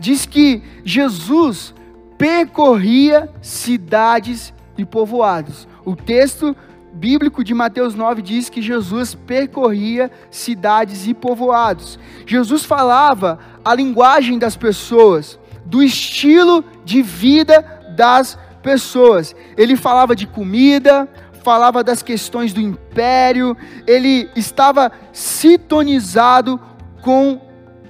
[0.00, 1.72] diz que Jesus
[2.18, 5.68] percorria cidades e povoados.
[5.84, 6.56] O texto
[6.92, 12.00] bíblico de Mateus 9 diz que Jesus percorria cidades e povoados.
[12.26, 17.62] Jesus falava a linguagem das pessoas, do estilo de vida
[17.96, 19.36] das pessoas.
[19.56, 21.08] Ele falava de comida,
[21.42, 26.60] falava das questões do império, ele estava sintonizado
[27.02, 27.40] com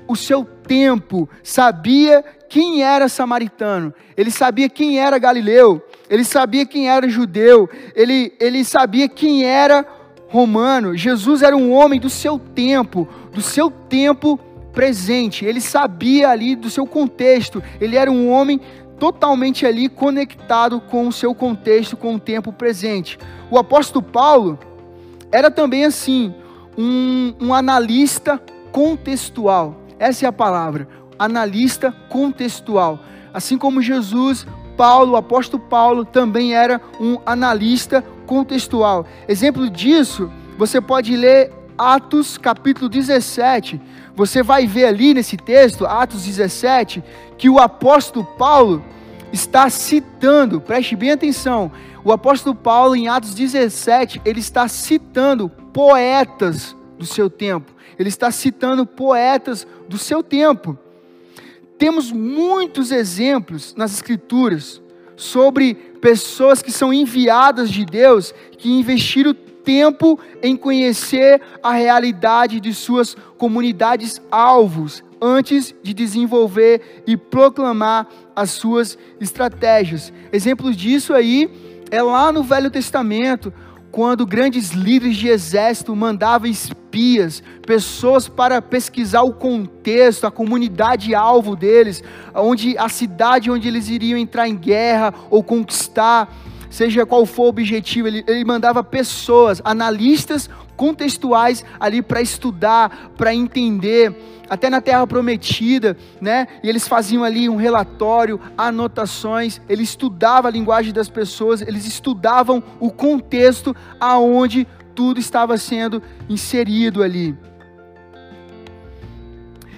[0.09, 6.91] o seu tempo, sabia quem era samaritano, ele sabia quem era galileu, ele sabia quem
[6.91, 9.87] era judeu, ele, ele sabia quem era
[10.29, 10.97] romano.
[10.97, 14.39] Jesus era um homem do seu tempo, do seu tempo
[14.73, 18.61] presente, ele sabia ali do seu contexto, ele era um homem
[18.99, 23.19] totalmente ali conectado com o seu contexto, com o tempo presente.
[23.51, 24.59] O apóstolo Paulo
[25.31, 26.35] era também assim,
[26.77, 33.01] um, um analista contextual, essa é a palavra, analista contextual.
[33.33, 39.07] Assim como Jesus Paulo, o apóstolo Paulo, também era um analista contextual.
[39.29, 43.81] Exemplo disso, você pode ler Atos capítulo 17.
[44.15, 47.03] Você vai ver ali nesse texto, Atos 17,
[47.43, 48.85] que o apóstolo Paulo
[49.33, 51.73] está citando, preste bem atenção,
[52.05, 58.31] o apóstolo Paulo em Atos 17, ele está citando poetas do seu tempo, ele está
[58.31, 60.79] citando poetas do seu tempo.
[61.77, 64.81] Temos muitos exemplos nas Escrituras
[65.17, 72.73] sobre pessoas que são enviadas de Deus, que investiram tempo em conhecer a realidade de
[72.73, 80.13] suas comunidades alvos, antes de desenvolver e proclamar as suas estratégias.
[80.33, 81.49] Exemplos disso aí
[81.93, 83.53] é lá no Velho Testamento,
[83.93, 91.55] quando grandes líderes de exército mandavam espias, pessoas para pesquisar o contexto, a comunidade alvo
[91.55, 92.03] deles,
[92.35, 96.35] onde a cidade onde eles iriam entrar em guerra ou conquistar,
[96.71, 103.35] seja qual for o objetivo, ele, ele mandava pessoas, analistas contextuais ali para estudar, para
[103.35, 104.15] entender
[104.49, 106.47] até na terra prometida, né?
[106.63, 112.63] E eles faziam ali um relatório, anotações, eles estudavam a linguagem das pessoas, eles estudavam
[112.79, 117.37] o contexto aonde tudo estava sendo inserido ali.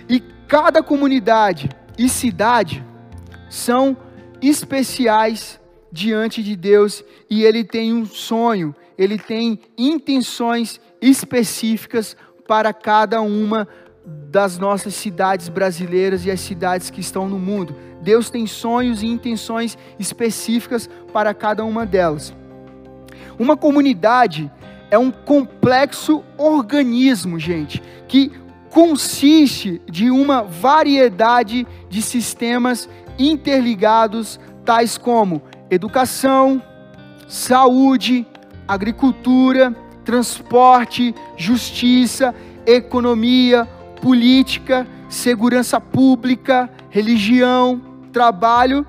[0.09, 2.85] E cada comunidade e cidade
[3.48, 3.96] são
[4.42, 12.16] especiais diante de Deus e ele tem um sonho, ele tem intenções específicas
[12.47, 13.66] para cada uma
[14.07, 17.74] das nossas cidades brasileiras e as cidades que estão no mundo.
[18.03, 22.34] Deus tem sonhos e intenções específicas para cada uma delas.
[23.38, 24.51] Uma comunidade
[24.90, 28.30] é um complexo organismo, gente, que
[28.70, 32.88] consiste de uma variedade de sistemas
[33.18, 35.40] interligados, tais como
[35.70, 36.62] educação,
[37.26, 38.26] saúde,
[38.67, 42.35] agricultura, transporte, justiça,
[42.67, 43.67] economia,
[44.01, 47.81] política, segurança pública, religião,
[48.12, 48.87] trabalho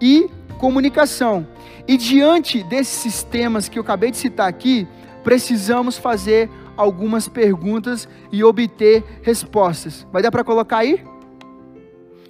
[0.00, 1.46] e comunicação.
[1.86, 4.86] E diante desses sistemas que eu acabei de citar aqui,
[5.24, 10.06] precisamos fazer algumas perguntas e obter respostas.
[10.12, 11.02] Vai dar para colocar aí?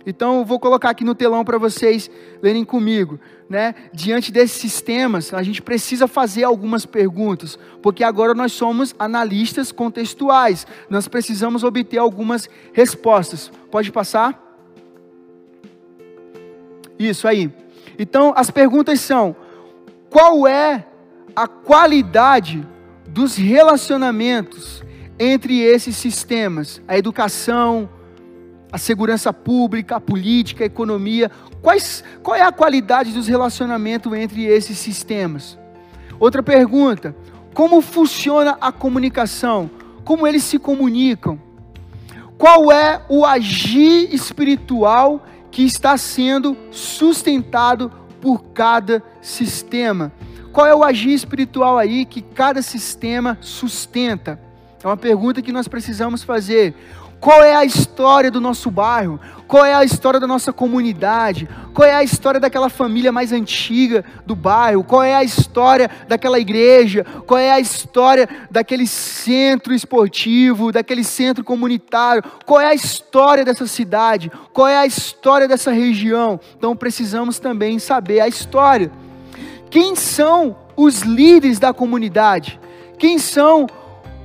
[0.09, 3.21] Então, vou colocar aqui no telão para vocês lerem comigo.
[3.47, 3.75] Né?
[3.93, 10.67] Diante desses sistemas, a gente precisa fazer algumas perguntas, porque agora nós somos analistas contextuais.
[10.89, 13.53] Nós precisamos obter algumas respostas.
[13.71, 14.43] Pode passar?
[16.99, 17.53] Isso aí.
[17.99, 19.37] Então, as perguntas são:
[20.09, 20.87] qual é
[21.37, 22.67] a qualidade
[23.07, 24.83] dos relacionamentos
[25.19, 26.81] entre esses sistemas?
[26.89, 27.91] A educação,
[28.71, 31.31] a segurança pública, a política, a economia.
[31.63, 35.59] Quais, qual é a qualidade dos relacionamentos entre esses sistemas?
[36.21, 37.15] Outra pergunta:
[37.55, 39.71] como funciona a comunicação?
[40.05, 41.39] Como eles se comunicam?
[42.37, 47.91] Qual é o agir espiritual que está sendo sustentado
[48.21, 50.13] por cada sistema?
[50.53, 54.41] Qual é o agir espiritual aí que cada sistema sustenta?
[54.83, 56.75] É uma pergunta que nós precisamos fazer.
[57.21, 59.19] Qual é a história do nosso bairro?
[59.49, 61.49] Qual é a história da nossa comunidade?
[61.75, 64.85] Qual é a história daquela família mais antiga do bairro?
[64.85, 67.05] Qual é a história daquela igreja?
[67.27, 72.23] Qual é a história daquele centro esportivo, daquele centro comunitário?
[72.47, 74.31] Qual é a história dessa cidade?
[74.53, 76.39] Qual é a história dessa região?
[76.57, 78.93] Então precisamos também saber a história.
[79.71, 82.61] Quem são os líderes da comunidade?
[82.97, 83.67] Quem são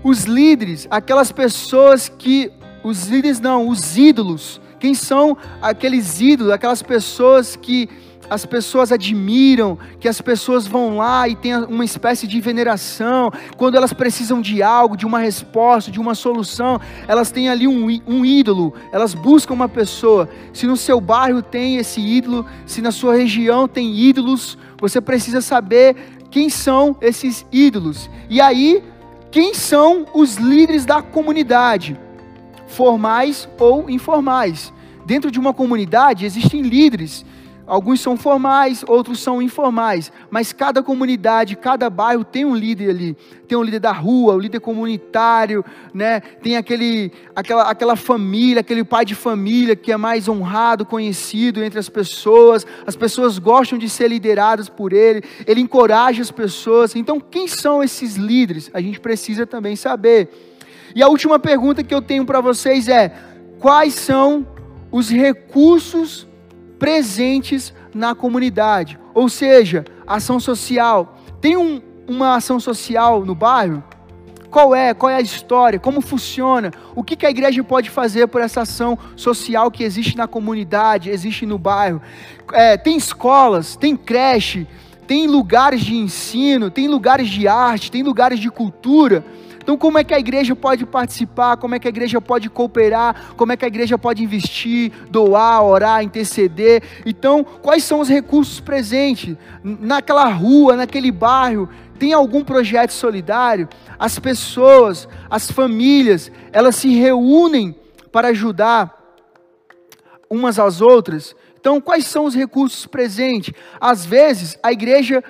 [0.03, 2.51] os líderes, aquelas pessoas que
[2.83, 4.61] os líderes não, os ídolos.
[4.79, 7.89] Quem são aqueles ídolos, aquelas pessoas que
[8.29, 13.75] as pessoas admiram, que as pessoas vão lá e tem uma espécie de veneração, quando
[13.75, 18.25] elas precisam de algo, de uma resposta, de uma solução, elas têm ali um, um
[18.25, 20.29] ídolo, elas buscam uma pessoa.
[20.53, 25.41] Se no seu bairro tem esse ídolo, se na sua região tem ídolos, você precisa
[25.41, 25.95] saber
[26.31, 28.09] quem são esses ídolos.
[28.29, 28.83] E aí,
[29.29, 31.97] quem são os líderes da comunidade?
[32.73, 34.73] Formais ou informais.
[35.05, 37.25] Dentro de uma comunidade existem líderes.
[37.65, 43.17] Alguns são formais, outros são informais, mas cada comunidade, cada bairro tem um líder ali.
[43.47, 45.63] Tem um líder da rua, o um líder comunitário,
[45.93, 46.19] né?
[46.19, 51.79] Tem aquele, aquela, aquela família, aquele pai de família que é mais honrado, conhecido entre
[51.79, 52.67] as pessoas.
[52.85, 55.23] As pessoas gostam de ser lideradas por ele.
[55.47, 56.97] Ele encoraja as pessoas.
[56.97, 58.69] Então, quem são esses líderes?
[58.73, 60.52] A gente precisa também saber.
[60.95, 63.13] E a última pergunta que eu tenho para vocês é:
[63.59, 64.45] quais são
[64.91, 66.27] os recursos
[66.77, 68.99] presentes na comunidade?
[69.13, 71.17] Ou seja, ação social.
[71.39, 73.83] Tem um, uma ação social no bairro?
[74.49, 74.93] Qual é?
[74.93, 75.79] Qual é a história?
[75.79, 76.71] Como funciona?
[76.95, 81.09] O que, que a igreja pode fazer por essa ação social que existe na comunidade,
[81.09, 81.99] existe no bairro?
[82.51, 84.67] É, tem escolas, tem creche,
[85.07, 89.25] tem lugares de ensino, tem lugares de arte, tem lugares de cultura.
[89.63, 91.55] Então, como é que a igreja pode participar?
[91.55, 93.33] Como é que a igreja pode cooperar?
[93.37, 96.83] Como é que a igreja pode investir, doar, orar, interceder?
[97.05, 101.69] Então, quais são os recursos presentes naquela rua, naquele bairro?
[101.97, 103.69] Tem algum projeto solidário?
[103.97, 107.73] As pessoas, as famílias, elas se reúnem
[108.11, 108.93] para ajudar
[110.29, 111.33] umas às outras.
[111.57, 113.53] Então, quais são os recursos presentes?
[113.79, 115.23] Às vezes, a igreja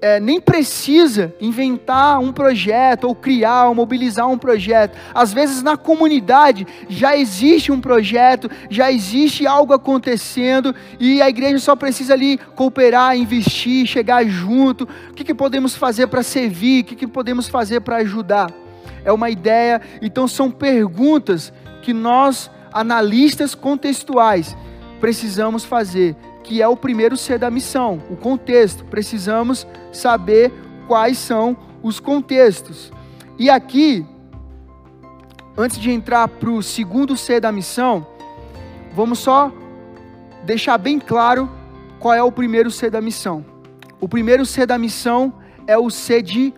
[0.00, 4.96] é, nem precisa inventar um projeto ou criar ou mobilizar um projeto.
[5.14, 11.58] Às vezes na comunidade já existe um projeto, já existe algo acontecendo e a igreja
[11.58, 14.88] só precisa ali cooperar, investir, chegar junto.
[15.10, 16.82] O que, que podemos fazer para servir?
[16.82, 18.50] O que, que podemos fazer para ajudar?
[19.04, 19.80] É uma ideia.
[20.00, 24.56] Então são perguntas que nós, analistas contextuais,
[25.00, 28.84] precisamos fazer que é o primeiro C da missão, o contexto.
[28.84, 30.52] Precisamos saber
[30.86, 32.92] quais são os contextos.
[33.38, 34.04] E aqui,
[35.56, 38.06] antes de entrar para o segundo C da missão,
[38.94, 39.52] vamos só
[40.44, 41.48] deixar bem claro
[41.98, 43.44] qual é o primeiro C da missão.
[44.00, 45.32] O primeiro C da missão
[45.66, 46.54] é o C de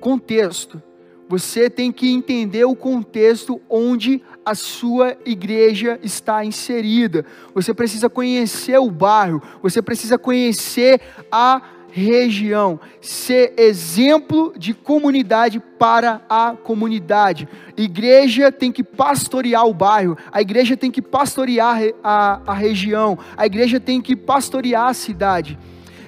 [0.00, 0.82] contexto.
[1.28, 7.24] Você tem que entender o contexto onde a sua igreja está inserida.
[7.54, 11.62] Você precisa conhecer o bairro, você precisa conhecer a
[11.94, 17.48] região, ser exemplo de comunidade para a comunidade.
[17.76, 23.46] Igreja tem que pastorear o bairro, a igreja tem que pastorear a, a região, a
[23.46, 25.56] igreja tem que pastorear a cidade.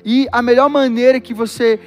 [0.04, 1.78] E a melhor maneira que você,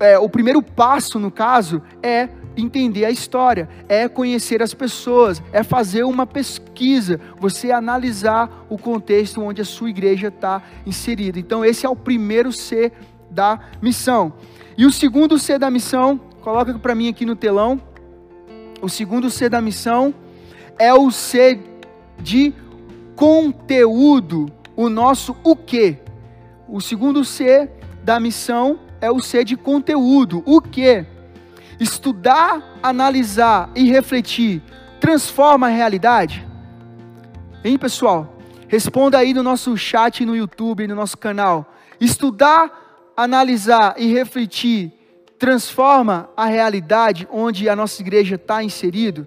[0.00, 5.62] é, o primeiro passo no caso, é entender a história, é conhecer as pessoas, é
[5.62, 11.38] fazer uma pesquisa, você analisar o contexto onde a sua igreja está inserida.
[11.38, 12.92] Então, esse é o primeiro C
[13.30, 14.32] da missão.
[14.76, 17.80] E o segundo C da missão, coloca para mim aqui no telão.
[18.80, 20.14] O segundo C da missão
[20.78, 21.60] é o C
[22.20, 22.52] de
[23.16, 25.98] conteúdo, o nosso o quê.
[26.68, 27.70] O segundo C
[28.02, 30.42] da missão é o C de conteúdo.
[30.44, 31.06] O que?
[31.78, 34.62] Estudar, analisar e refletir
[35.00, 36.46] transforma a realidade?
[37.62, 38.38] Hein, pessoal?
[38.68, 41.72] Responda aí no nosso chat no YouTube, no nosso canal.
[42.00, 44.92] Estudar, analisar e refletir
[45.38, 49.26] transforma a realidade onde a nossa igreja está inserido?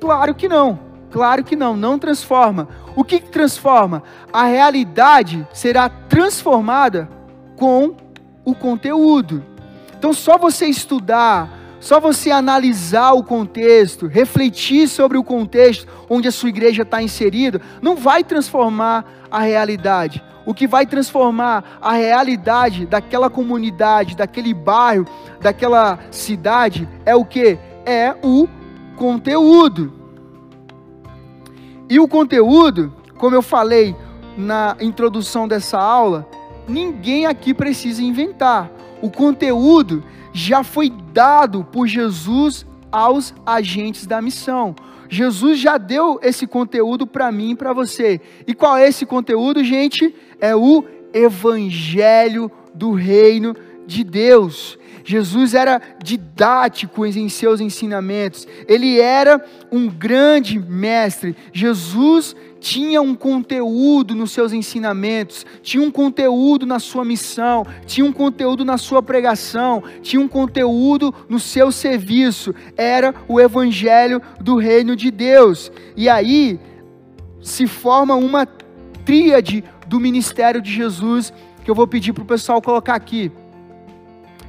[0.00, 0.78] Claro que não.
[1.10, 2.68] Claro que não, não transforma.
[2.96, 4.02] O que, que transforma?
[4.32, 7.10] A realidade será transformada
[7.56, 7.94] com
[8.42, 9.44] o conteúdo.
[10.02, 11.48] Então, só você estudar,
[11.78, 17.60] só você analisar o contexto, refletir sobre o contexto onde a sua igreja está inserida,
[17.80, 20.20] não vai transformar a realidade.
[20.44, 25.06] O que vai transformar a realidade daquela comunidade, daquele bairro,
[25.40, 27.56] daquela cidade é o que?
[27.86, 28.48] É o
[28.96, 29.92] conteúdo.
[31.88, 33.94] E o conteúdo, como eu falei
[34.36, 36.26] na introdução dessa aula,
[36.66, 38.81] ninguém aqui precisa inventar.
[39.02, 44.74] O conteúdo já foi dado por Jesus aos agentes da missão.
[45.08, 48.18] Jesus já deu esse conteúdo para mim e para você.
[48.46, 50.14] E qual é esse conteúdo, gente?
[50.40, 53.54] É o evangelho do reino
[53.86, 54.78] de Deus.
[55.04, 61.36] Jesus era didático em seus ensinamentos, ele era um grande mestre.
[61.52, 68.12] Jesus tinha um conteúdo nos seus ensinamentos, tinha um conteúdo na sua missão, tinha um
[68.12, 72.54] conteúdo na sua pregação, tinha um conteúdo no seu serviço.
[72.76, 75.72] Era o evangelho do reino de Deus.
[75.96, 76.60] E aí
[77.42, 78.46] se forma uma
[79.04, 81.32] tríade do ministério de Jesus
[81.64, 83.30] que eu vou pedir para o pessoal colocar aqui.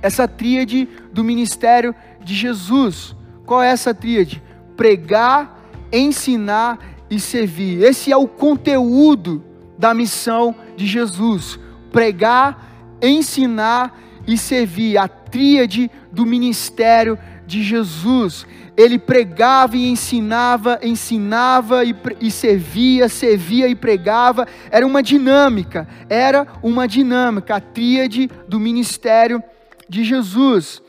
[0.03, 3.15] Essa tríade do ministério de Jesus.
[3.45, 4.43] Qual é essa tríade?
[4.75, 5.61] Pregar,
[5.93, 6.77] ensinar
[7.09, 7.81] e servir.
[7.81, 9.41] Esse é o conteúdo
[9.77, 11.57] da missão de Jesus:
[11.89, 13.97] pregar, ensinar
[14.27, 14.97] e servir.
[14.97, 18.45] A tríade do ministério de Jesus.
[18.75, 24.47] Ele pregava e ensinava, ensinava e, e servia, servia e pregava.
[24.69, 29.41] Era uma dinâmica, era uma dinâmica, a tríade do ministério
[29.87, 30.81] de Jesus.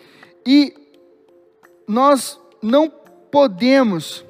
[0.47, 0.74] E
[1.86, 2.90] nós não
[3.30, 4.24] podemos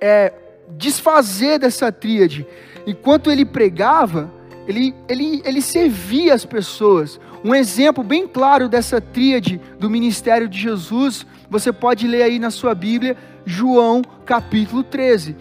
[0.00, 0.32] é,
[0.70, 2.46] desfazer dessa tríade.
[2.86, 4.30] Enquanto ele pregava,
[4.66, 7.20] ele, ele, ele servia as pessoas.
[7.44, 12.50] Um exemplo bem claro dessa tríade do ministério de Jesus, você pode ler aí na
[12.50, 15.36] sua Bíblia, João capítulo 13.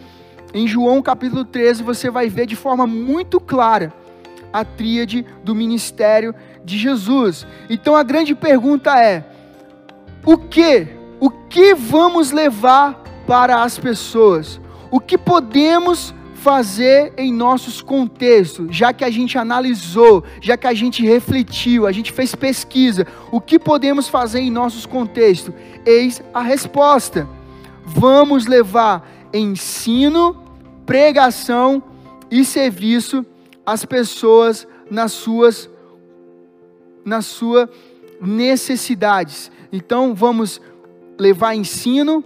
[0.54, 3.92] Em João capítulo 13, você vai ver de forma muito clara
[4.54, 6.34] a tríade do ministério
[6.66, 7.48] de Jesus.
[7.70, 9.24] Então a grande pergunta é:
[10.26, 10.88] o que,
[11.20, 14.60] o que vamos levar para as pessoas?
[14.96, 20.74] o que podemos fazer em nossos contextos, já que a gente analisou, já que a
[20.74, 25.54] gente refletiu, a gente fez pesquisa, o que podemos fazer em nossos contextos?
[25.86, 27.28] Eis a resposta.
[27.84, 30.42] Vamos levar ensino,
[30.86, 31.84] pregação
[32.32, 33.26] e serviço
[33.66, 35.70] às pessoas nas suas
[37.06, 37.70] nas suas
[38.20, 39.52] necessidades.
[39.72, 40.60] Então vamos
[41.18, 42.24] levar ensino,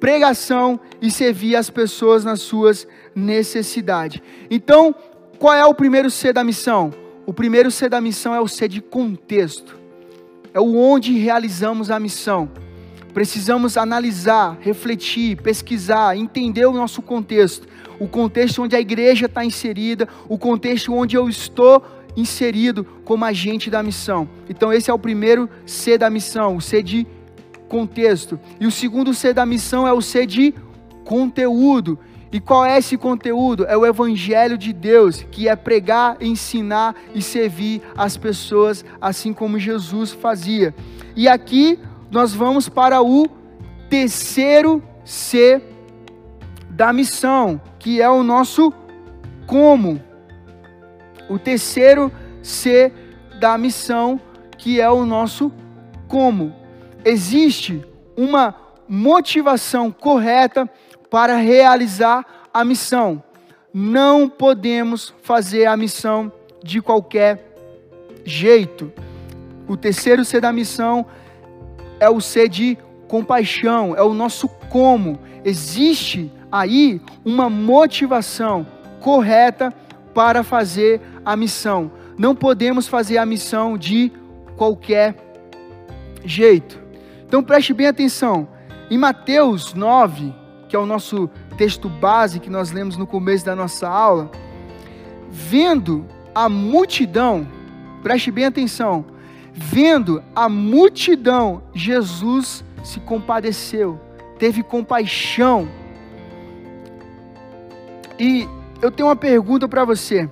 [0.00, 4.20] pregação e servir as pessoas nas suas necessidades.
[4.50, 4.94] Então,
[5.38, 6.92] qual é o primeiro C da missão?
[7.24, 9.78] O primeiro C da missão é o C de contexto.
[10.52, 12.50] É o onde realizamos a missão.
[13.14, 17.68] Precisamos analisar, refletir, pesquisar, entender o nosso contexto.
[18.00, 21.84] O contexto onde a igreja está inserida, o contexto onde eu estou
[22.16, 24.26] inserido como agente da missão.
[24.48, 27.06] Então, esse é o primeiro C da missão, o C de
[27.68, 28.40] contexto.
[28.58, 30.54] E o segundo C da missão é o C de
[31.04, 31.98] conteúdo.
[32.32, 33.66] E qual é esse conteúdo?
[33.66, 39.58] É o Evangelho de Deus, que é pregar, ensinar e servir as pessoas, assim como
[39.58, 40.74] Jesus fazia.
[41.14, 41.78] E aqui
[42.10, 43.28] nós vamos para o
[43.90, 45.60] terceiro C
[46.70, 48.72] da missão, que é o nosso
[49.46, 50.00] como.
[51.28, 52.10] O terceiro
[52.42, 52.92] C
[53.42, 54.20] da missão,
[54.56, 55.50] que é o nosso
[56.06, 56.54] como
[57.04, 57.84] existe
[58.16, 58.54] uma
[58.88, 60.70] motivação correta
[61.10, 62.24] para realizar
[62.54, 63.20] a missão.
[63.74, 66.30] Não podemos fazer a missão
[66.62, 67.56] de qualquer
[68.24, 68.92] jeito.
[69.66, 71.04] O terceiro C da missão
[71.98, 72.78] é o C de
[73.08, 75.18] compaixão, é o nosso como.
[75.44, 78.64] Existe aí uma motivação
[79.00, 79.74] correta
[80.14, 81.90] para fazer a missão.
[82.22, 84.12] Não podemos fazer a missão de
[84.56, 85.16] qualquer
[86.24, 86.80] jeito.
[87.26, 88.46] Então preste bem atenção.
[88.88, 90.32] Em Mateus 9,
[90.68, 94.30] que é o nosso texto base que nós lemos no começo da nossa aula,
[95.32, 97.44] vendo a multidão,
[98.04, 99.04] preste bem atenção,
[99.52, 104.00] vendo a multidão, Jesus se compadeceu,
[104.38, 105.68] teve compaixão.
[108.16, 108.48] E
[108.80, 110.30] eu tenho uma pergunta para você.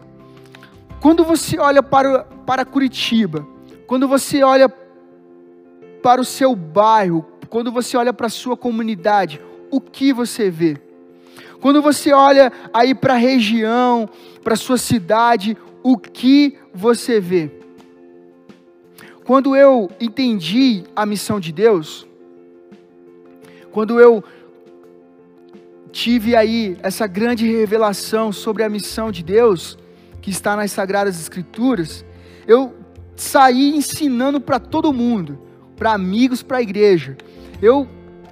[1.01, 3.46] Quando você olha para, para Curitiba,
[3.86, 4.68] quando você olha
[6.03, 9.40] para o seu bairro, quando você olha para a sua comunidade,
[9.70, 10.76] o que você vê?
[11.61, 14.09] Quando você olha aí para a região,
[14.44, 17.51] para a sua cidade, o que você vê?
[19.24, 22.07] Quando eu entendi a missão de Deus,
[23.70, 24.22] quando eu
[25.90, 29.78] tive aí essa grande revelação sobre a missão de Deus,
[30.21, 32.05] que está nas Sagradas Escrituras,
[32.47, 32.75] eu
[33.16, 35.39] saí ensinando para todo mundo,
[35.77, 37.16] para amigos, para a igreja.
[37.61, 37.89] Eu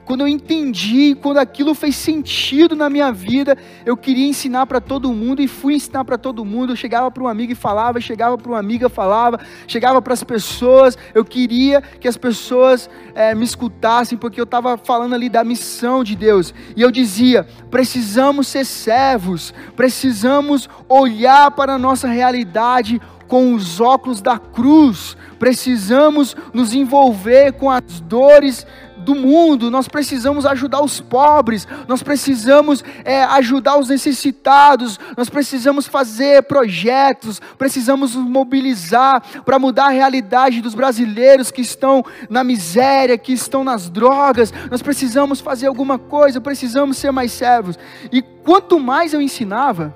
[0.08, 5.12] quando eu entendi, quando aquilo fez sentido na minha vida, eu queria ensinar para todo
[5.12, 6.72] mundo e fui ensinar para todo mundo.
[6.72, 10.24] Eu chegava para um amigo e falava, chegava para uma amiga falava, chegava para as
[10.24, 10.96] pessoas.
[11.14, 16.02] Eu queria que as pessoas é, me escutassem, porque eu estava falando ali da missão
[16.02, 16.54] de Deus.
[16.74, 22.98] E eu dizia: precisamos ser servos, precisamos olhar para a nossa realidade
[23.28, 28.66] com os óculos da cruz, precisamos nos envolver com as dores
[28.98, 35.86] do mundo, nós precisamos ajudar os pobres, nós precisamos é, ajudar os necessitados, nós precisamos
[35.86, 43.16] fazer projetos, precisamos nos mobilizar para mudar a realidade dos brasileiros que estão na miséria,
[43.16, 47.78] que estão nas drogas, nós precisamos fazer alguma coisa, precisamos ser mais servos.
[48.12, 49.94] E quanto mais eu ensinava,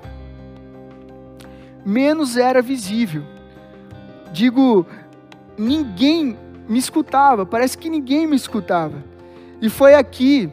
[1.85, 3.23] menos era visível.
[4.31, 4.85] Digo,
[5.57, 6.37] ninguém
[6.67, 9.03] me escutava, parece que ninguém me escutava.
[9.61, 10.49] E foi aqui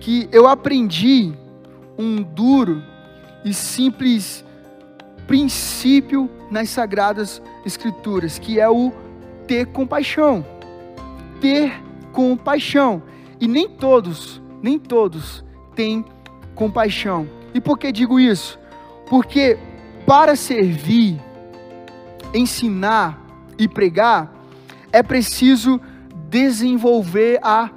[0.00, 1.32] que eu aprendi
[1.98, 2.82] um duro
[3.44, 4.44] e simples
[5.26, 8.92] princípio nas sagradas escrituras, que é o
[9.46, 10.44] ter compaixão.
[11.40, 11.72] Ter
[12.12, 13.02] compaixão.
[13.40, 15.44] E nem todos, nem todos
[15.74, 16.04] têm
[16.54, 17.28] compaixão.
[17.52, 18.58] E por que digo isso?
[19.08, 19.58] Porque
[20.06, 21.20] para servir,
[22.34, 23.20] ensinar
[23.58, 24.33] e pregar,
[24.94, 25.80] é preciso
[26.30, 27.68] desenvolver a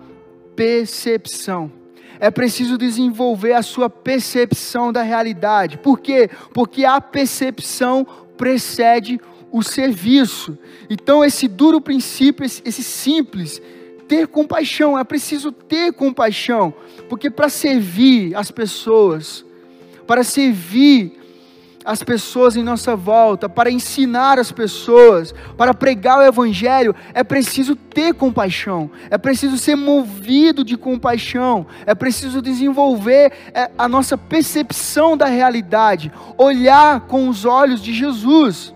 [0.55, 1.71] percepção.
[2.19, 5.79] É preciso desenvolver a sua percepção da realidade.
[5.79, 6.29] Por quê?
[6.53, 8.05] Porque a percepção
[8.37, 9.19] precede
[9.51, 10.59] o serviço.
[10.91, 13.59] Então, esse duro princípio, esse, simples,
[14.07, 16.71] ter compaixão, é preciso ter compaixão,
[17.09, 19.43] porque para servir as pessoas,
[20.05, 21.16] para servir
[21.87, 27.77] as pessoas em nossa volta, para ensinar as pessoas, para pregar o Evangelho, é preciso
[27.77, 35.15] ter compaixão, é preciso ser movido de compaixão, é preciso desenvolver é, a nossa percepção
[35.15, 38.73] da realidade, olhar com os olhos de Jesus.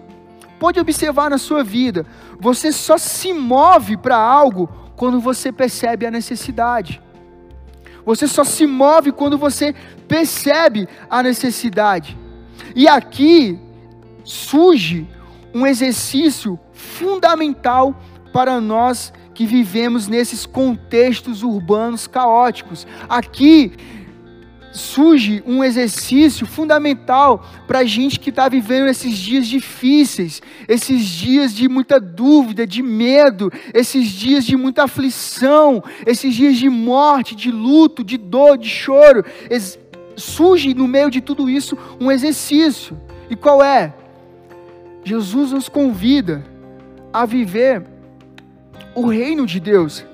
[0.58, 2.06] Pode observar na sua vida,
[2.40, 7.02] você só se move para algo quando você percebe a necessidade.
[8.06, 9.76] Você só se move quando você
[10.08, 12.21] percebe a necessidade.
[12.76, 13.60] E aqui
[14.24, 15.08] surge
[15.54, 18.00] um exercício fundamental
[18.32, 22.88] para nós que vivemos nesses contextos urbanos caóticos.
[23.10, 23.74] Aqui
[24.72, 31.54] surge um exercício fundamental para a gente que está vivendo esses dias difíceis, esses dias
[31.54, 37.52] de muita dúvida, de medo, esses dias de muita aflição, esses dias de morte, de
[37.52, 39.26] luto, de dor, de choro
[40.16, 42.98] surge no meio de tudo isso um exercício.
[43.30, 43.94] E qual é?
[45.04, 46.44] Jesus nos convida
[47.12, 47.84] a viver
[48.94, 50.06] o reino de Deus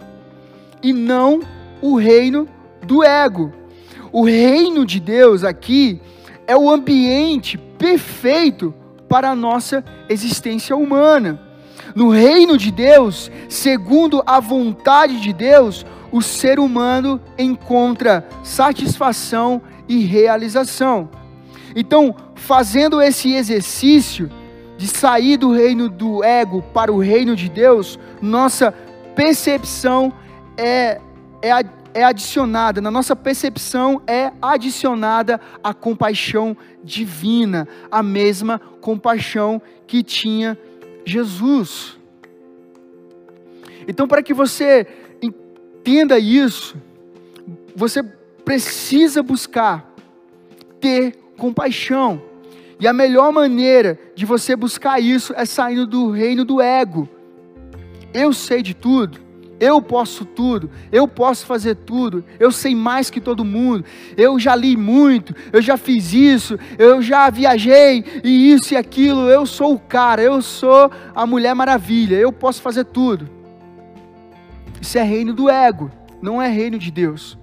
[0.81, 1.41] e não
[1.81, 2.47] o reino
[2.83, 3.51] do ego.
[4.11, 5.99] O reino de Deus aqui
[6.45, 8.73] é o ambiente perfeito
[9.09, 11.41] para a nossa existência humana.
[11.95, 20.03] No reino de Deus, segundo a vontade de Deus, o ser humano encontra satisfação e
[20.05, 21.09] realização.
[21.75, 24.29] Então, fazendo esse exercício
[24.77, 28.71] de sair do reino do ego para o reino de Deus, nossa
[29.15, 30.13] percepção
[30.55, 31.01] é,
[31.41, 31.49] é,
[31.93, 40.57] é adicionada, na nossa percepção é adicionada a compaixão divina, a mesma compaixão que tinha
[41.05, 41.97] Jesus.
[43.87, 44.85] Então, para que você
[45.21, 46.75] entenda isso,
[47.75, 48.03] você
[48.47, 49.93] precisa buscar
[50.79, 52.21] ter compaixão.
[52.79, 57.09] E a melhor maneira de você buscar isso é saindo do reino do ego.
[58.13, 59.19] Eu sei de tudo,
[59.59, 63.83] eu posso tudo, eu posso fazer tudo, eu sei mais que todo mundo,
[64.15, 69.29] eu já li muito, eu já fiz isso, eu já viajei e isso e aquilo,
[69.29, 73.27] eu sou o cara, eu sou a mulher maravilha, eu posso fazer tudo.
[74.79, 75.91] Isso é reino do ego,
[76.21, 77.37] não é reino de Deus.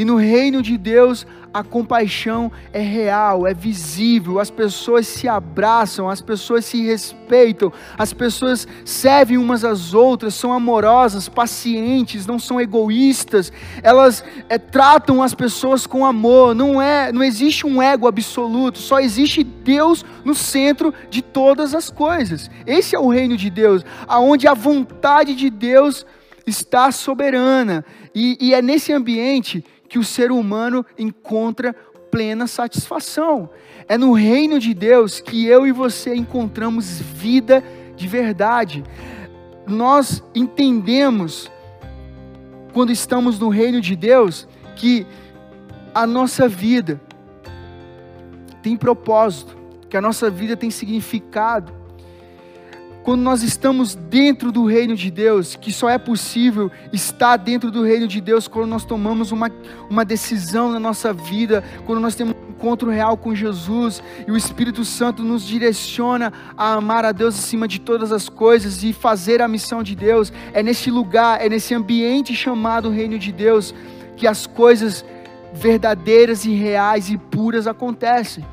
[0.00, 6.08] E no reino de Deus, a compaixão é real, é visível, as pessoas se abraçam,
[6.08, 12.58] as pessoas se respeitam, as pessoas servem umas às outras, são amorosas, pacientes, não são
[12.58, 18.78] egoístas, elas é, tratam as pessoas com amor, não é, não existe um ego absoluto,
[18.78, 22.50] só existe Deus no centro de todas as coisas.
[22.66, 26.06] Esse é o reino de Deus, aonde a vontade de Deus
[26.46, 27.84] está soberana,
[28.14, 31.74] e, e é nesse ambiente que o ser humano encontra
[32.12, 33.50] plena satisfação.
[33.88, 37.62] É no reino de Deus que eu e você encontramos vida
[37.96, 38.84] de verdade.
[39.66, 41.50] Nós entendemos,
[42.72, 45.04] quando estamos no reino de Deus, que
[45.92, 47.00] a nossa vida
[48.62, 49.56] tem propósito,
[49.88, 51.72] que a nossa vida tem significado,
[53.02, 57.82] quando nós estamos dentro do reino de Deus, que só é possível estar dentro do
[57.82, 59.50] reino de Deus quando nós tomamos uma,
[59.88, 64.36] uma decisão na nossa vida, quando nós temos um encontro real com Jesus e o
[64.36, 69.40] Espírito Santo nos direciona a amar a Deus acima de todas as coisas e fazer
[69.40, 70.30] a missão de Deus.
[70.52, 73.74] É nesse lugar, é nesse ambiente chamado reino de Deus
[74.14, 75.04] que as coisas
[75.54, 78.44] verdadeiras e reais e puras acontecem.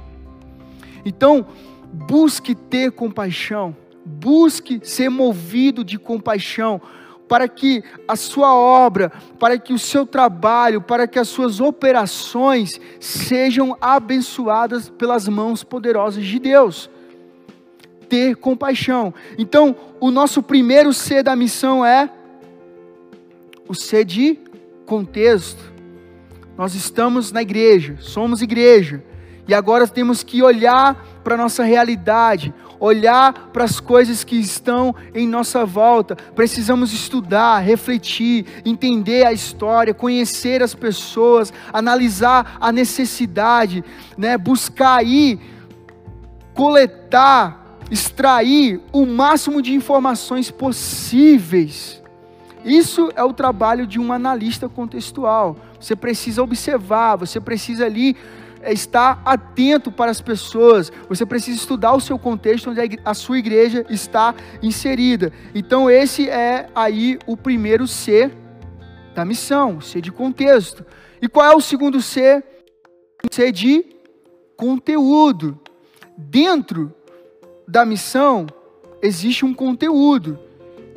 [1.04, 1.46] Então,
[1.92, 3.76] busque ter compaixão
[4.08, 6.82] busque ser movido de compaixão,
[7.28, 12.80] para que a sua obra, para que o seu trabalho, para que as suas operações
[13.00, 16.90] sejam abençoadas pelas mãos poderosas de Deus.
[18.08, 19.14] Ter compaixão.
[19.38, 22.10] Então, o nosso primeiro C da missão é
[23.68, 24.40] o C de
[24.86, 25.74] contexto.
[26.58, 29.04] Nós estamos na igreja, somos igreja,
[29.48, 34.96] e agora temos que olhar para a nossa realidade, olhar para as coisas que estão
[35.14, 36.16] em nossa volta.
[36.16, 43.84] Precisamos estudar, refletir, entender a história, conhecer as pessoas, analisar a necessidade,
[44.18, 44.38] né?
[44.38, 45.38] buscar aí,
[46.54, 52.02] coletar, extrair o máximo de informações possíveis.
[52.64, 55.58] Isso é o trabalho de um analista contextual.
[55.78, 58.16] Você precisa observar, você precisa ali
[58.72, 63.86] estar atento para as pessoas, você precisa estudar o seu contexto onde a sua igreja
[63.90, 65.32] está inserida.
[65.54, 68.32] Então, esse é aí o primeiro C
[69.16, 70.86] da missão, C de contexto.
[71.22, 72.44] E qual é o segundo C?
[73.32, 73.86] C de
[74.56, 75.60] conteúdo.
[76.18, 76.94] Dentro
[77.68, 78.48] da missão
[79.02, 80.40] existe um conteúdo,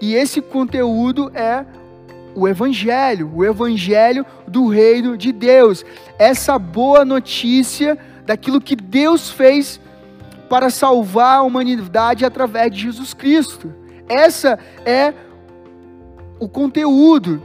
[0.01, 1.66] e esse conteúdo é
[2.35, 5.85] o Evangelho, o Evangelho do Reino de Deus.
[6.18, 9.81] Essa boa notícia daquilo que Deus fez
[10.49, 13.72] para salvar a humanidade através de Jesus Cristo.
[14.09, 15.14] Essa é
[16.39, 17.43] o conteúdo.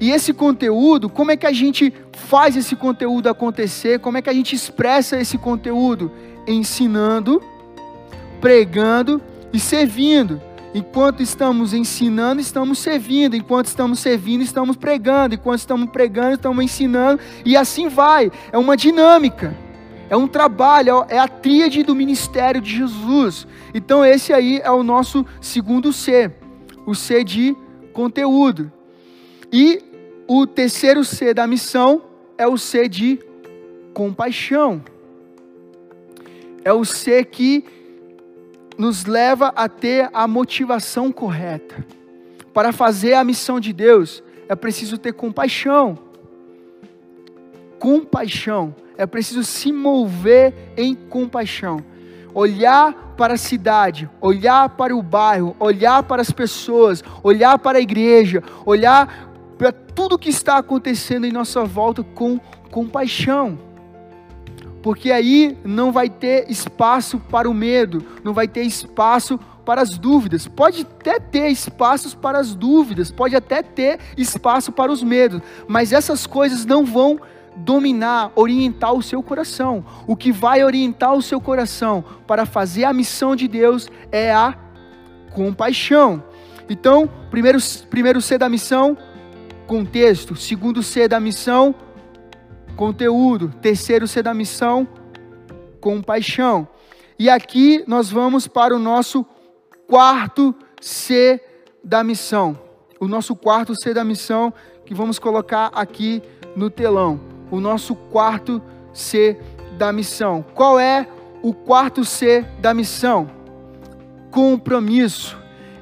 [0.00, 3.98] E esse conteúdo, como é que a gente faz esse conteúdo acontecer?
[3.98, 6.10] Como é que a gente expressa esse conteúdo?
[6.46, 7.42] Ensinando,
[8.40, 9.20] pregando
[9.52, 10.40] e servindo.
[10.74, 13.34] Enquanto estamos ensinando, estamos servindo.
[13.34, 15.34] Enquanto estamos servindo, estamos pregando.
[15.34, 17.20] Enquanto estamos pregando, estamos ensinando.
[17.44, 18.30] E assim vai.
[18.52, 19.56] É uma dinâmica.
[20.10, 21.04] É um trabalho.
[21.08, 23.46] É a tríade do ministério de Jesus.
[23.72, 26.30] Então, esse aí é o nosso segundo C.
[26.86, 27.56] O C de
[27.92, 28.70] conteúdo.
[29.52, 29.82] E
[30.26, 32.02] o terceiro C da missão
[32.36, 33.18] é o C de
[33.94, 34.82] compaixão.
[36.62, 37.64] É o C que
[38.78, 41.84] nos leva a ter a motivação correta.
[42.54, 45.98] Para fazer a missão de Deus, é preciso ter compaixão.
[47.80, 48.74] Compaixão.
[48.96, 51.84] É preciso se mover em compaixão.
[52.32, 57.80] Olhar para a cidade, olhar para o bairro, olhar para as pessoas, olhar para a
[57.80, 62.38] igreja, olhar para tudo que está acontecendo em nossa volta com
[62.70, 63.67] compaixão
[64.88, 69.98] porque aí não vai ter espaço para o medo, não vai ter espaço para as
[69.98, 70.48] dúvidas.
[70.48, 75.92] Pode até ter espaços para as dúvidas, pode até ter espaço para os medos, mas
[75.92, 77.20] essas coisas não vão
[77.54, 79.84] dominar, orientar o seu coração.
[80.06, 84.56] O que vai orientar o seu coração para fazer a missão de Deus é a
[85.34, 86.24] compaixão.
[86.66, 87.58] Então, primeiro,
[87.90, 88.96] primeiro C da missão,
[89.66, 90.34] contexto.
[90.34, 91.74] Segundo C da missão,
[92.78, 93.52] conteúdo.
[93.60, 94.86] Terceiro C da missão,
[95.80, 96.66] compaixão.
[97.18, 99.26] E aqui nós vamos para o nosso
[99.88, 101.42] quarto C
[101.82, 102.56] da missão.
[103.00, 104.52] o nosso quarto C da missão
[104.84, 106.22] que vamos colocar aqui
[106.56, 107.20] no telão.
[107.50, 108.62] O nosso quarto
[108.92, 109.38] C
[109.76, 110.44] da missão.
[110.54, 111.06] Qual é
[111.42, 113.30] o quarto C da missão?
[114.30, 115.36] Compromisso.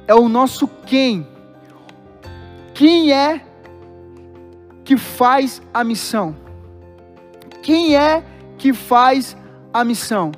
[0.07, 1.27] É o nosso quem.
[2.73, 3.43] Quem é
[4.83, 6.46] que faz a missão?
[7.61, 8.23] Quem é
[8.57, 9.35] que faz
[9.73, 10.31] a missão?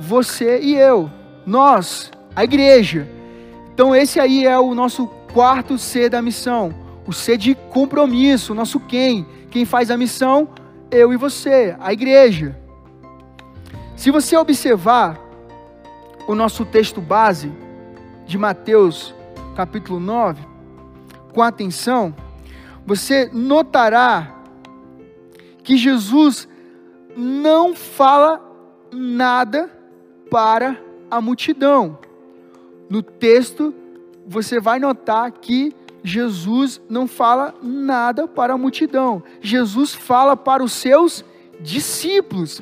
[0.00, 1.10] Você e eu,
[1.46, 3.08] nós, a igreja.
[3.72, 6.74] Então, esse aí é o nosso quarto C da missão,
[7.06, 9.26] o C de compromisso, o nosso quem.
[9.50, 10.48] Quem faz a missão?
[10.90, 12.58] Eu e você, a igreja.
[13.96, 15.18] Se você observar
[16.26, 17.52] o nosso texto base
[18.26, 19.14] de Mateus,
[19.54, 20.40] capítulo 9,
[21.32, 22.14] com atenção,
[22.86, 24.33] você notará
[25.64, 26.46] que Jesus
[27.16, 28.40] não fala
[28.92, 29.68] nada
[30.30, 31.98] para a multidão.
[32.88, 33.74] No texto
[34.26, 39.22] você vai notar que Jesus não fala nada para a multidão.
[39.40, 41.24] Jesus fala para os seus
[41.60, 42.60] discípulos.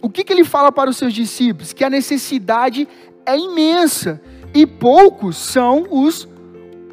[0.00, 1.72] O que, que ele fala para os seus discípulos?
[1.72, 2.86] Que a necessidade
[3.26, 4.22] é imensa
[4.54, 6.28] e poucos são os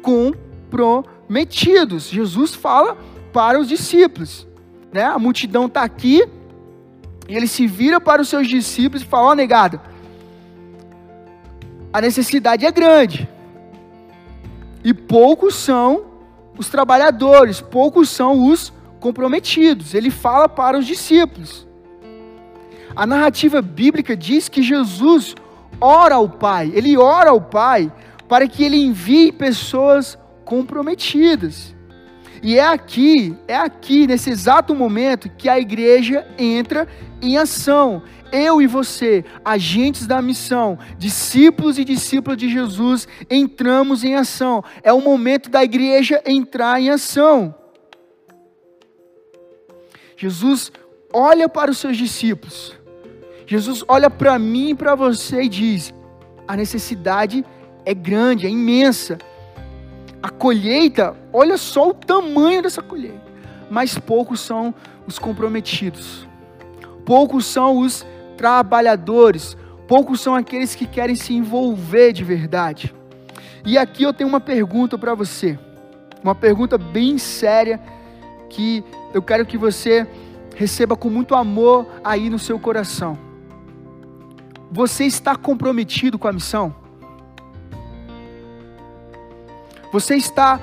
[0.02, 2.08] comprometidos.
[2.08, 2.96] Jesus fala
[3.32, 4.46] para os discípulos.
[4.92, 5.02] Né?
[5.02, 6.22] A multidão está aqui
[7.28, 9.80] e ele se vira para os seus discípulos e fala: Ó, oh, negado,
[11.92, 13.28] a necessidade é grande
[14.84, 16.04] e poucos são
[16.58, 19.94] os trabalhadores, poucos são os comprometidos.
[19.94, 21.66] Ele fala para os discípulos.
[22.94, 25.34] A narrativa bíblica diz que Jesus
[25.80, 27.90] ora ao Pai, ele ora ao Pai
[28.28, 31.74] para que ele envie pessoas comprometidas.
[32.42, 36.88] E é aqui, é aqui, nesse exato momento, que a igreja entra
[37.20, 44.14] em ação eu e você, agentes da missão, discípulos e discípulas de Jesus, entramos em
[44.14, 44.64] ação.
[44.82, 47.54] É o momento da igreja entrar em ação.
[50.16, 50.72] Jesus
[51.12, 52.74] olha para os seus discípulos.
[53.46, 55.92] Jesus olha para mim e para você e diz:
[56.48, 57.44] a necessidade
[57.84, 59.18] é grande, é imensa.
[60.22, 63.20] A colheita, olha só o tamanho dessa colheita,
[63.68, 64.72] mas poucos são
[65.06, 66.28] os comprometidos,
[67.04, 68.06] poucos são os
[68.36, 69.56] trabalhadores,
[69.88, 72.94] poucos são aqueles que querem se envolver de verdade.
[73.66, 75.58] E aqui eu tenho uma pergunta para você,
[76.22, 77.80] uma pergunta bem séria
[78.48, 80.06] que eu quero que você
[80.54, 83.18] receba com muito amor aí no seu coração.
[84.70, 86.81] Você está comprometido com a missão?
[89.92, 90.58] Você está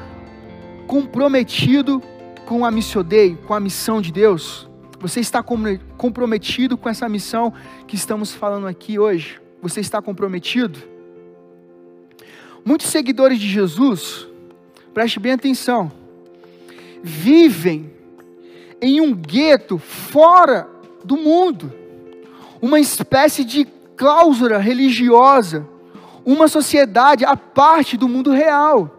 [0.88, 2.02] comprometido
[2.48, 4.68] com a missão dei, com a missão de Deus?
[5.00, 7.54] Você está comprometido com essa missão
[7.86, 9.40] que estamos falando aqui hoje?
[9.62, 10.80] Você está comprometido?
[12.66, 14.28] Muitos seguidores de Jesus,
[14.96, 15.92] preste bem atenção,
[17.04, 17.94] vivem
[18.82, 20.68] em um gueto fora
[21.06, 21.72] do mundo,
[22.60, 23.66] uma espécie de
[23.96, 25.68] cláusula religiosa,
[26.26, 28.96] uma sociedade à parte do mundo real.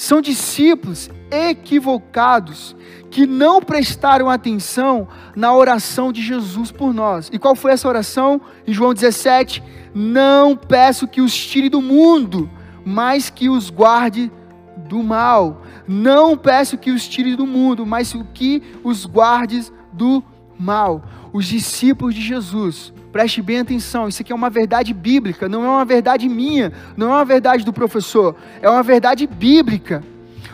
[0.00, 2.74] São discípulos equivocados
[3.10, 7.28] que não prestaram atenção na oração de Jesus por nós.
[7.30, 8.40] E qual foi essa oração?
[8.66, 9.62] Em João 17:
[9.94, 12.48] Não peço que os tire do mundo,
[12.82, 14.32] mas que os guarde
[14.88, 15.60] do mal.
[15.86, 20.24] Não peço que os tire do mundo, mas que os guardes do
[20.58, 21.04] mal.
[21.30, 25.68] Os discípulos de Jesus, preste bem atenção, isso aqui é uma verdade bíblica, não é
[25.68, 30.02] uma verdade minha, não é uma verdade do professor, é uma verdade bíblica.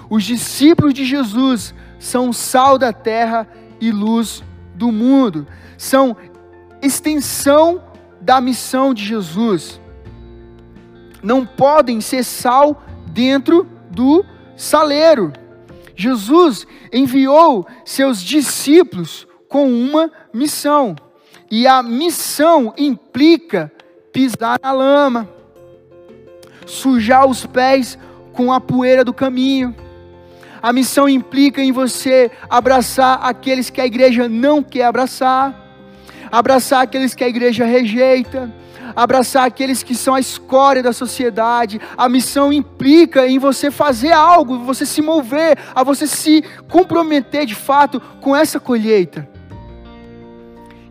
[0.08, 3.46] Os discípulos de Jesus são sal da terra
[3.80, 4.42] e luz
[4.74, 5.46] do mundo,
[5.76, 6.16] são
[6.80, 7.82] extensão
[8.20, 9.80] da missão de Jesus.
[11.22, 14.24] Não podem ser sal dentro do
[14.56, 15.32] saleiro.
[15.94, 20.94] Jesus enviou seus discípulos com uma missão,
[21.50, 23.72] e a missão implica
[24.12, 25.28] pisar na lama,
[26.66, 27.98] sujar os pés
[28.32, 29.74] com a poeira do caminho
[30.66, 35.54] a missão implica em você abraçar aqueles que a igreja não quer abraçar,
[36.28, 38.52] abraçar aqueles que a igreja rejeita,
[38.96, 41.80] abraçar aqueles que são a escória da sociedade.
[41.96, 47.54] A missão implica em você fazer algo, você se mover, a você se comprometer de
[47.54, 49.35] fato com essa colheita.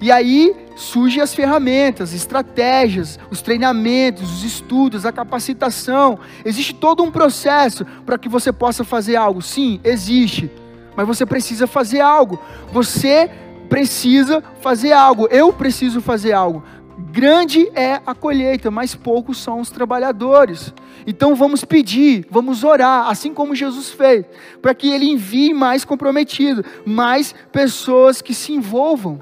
[0.01, 6.19] E aí surgem as ferramentas, estratégias, os treinamentos, os estudos, a capacitação.
[6.43, 9.41] Existe todo um processo para que você possa fazer algo.
[9.41, 10.51] Sim, existe.
[10.95, 12.39] Mas você precisa fazer algo.
[12.71, 13.29] Você
[13.69, 15.27] precisa fazer algo.
[15.31, 16.63] Eu preciso fazer algo.
[16.97, 20.73] Grande é a colheita, mas poucos são os trabalhadores.
[21.05, 24.25] Então vamos pedir, vamos orar, assim como Jesus fez,
[24.61, 29.19] para que Ele envie mais comprometido, mais pessoas que se envolvam.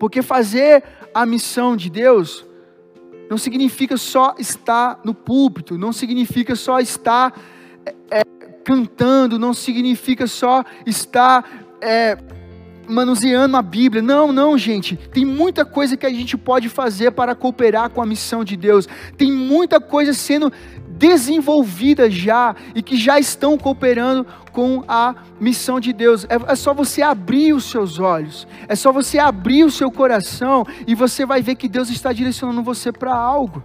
[0.00, 0.82] Porque fazer
[1.12, 2.46] a missão de Deus
[3.30, 7.38] não significa só estar no púlpito, não significa só estar
[7.84, 8.24] é, é
[8.64, 11.44] cantando, não significa só estar
[11.82, 12.16] é,
[12.88, 14.02] manuseando a Bíblia.
[14.02, 14.96] Não, não, gente.
[14.96, 18.88] Tem muita coisa que a gente pode fazer para cooperar com a missão de Deus.
[19.18, 20.50] Tem muita coisa sendo
[21.00, 26.24] desenvolvida já e que já estão cooperando com a missão de Deus.
[26.24, 30.66] É, é, só você abrir os seus olhos, é só você abrir o seu coração
[30.86, 33.62] e você vai ver que Deus está direcionando você para algo.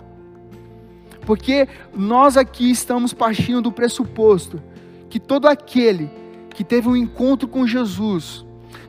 [1.26, 4.64] Porque nós aqui estamos partindo do pressuposto
[5.10, 6.10] que todo aquele
[6.52, 8.46] que teve um encontro com Jesus,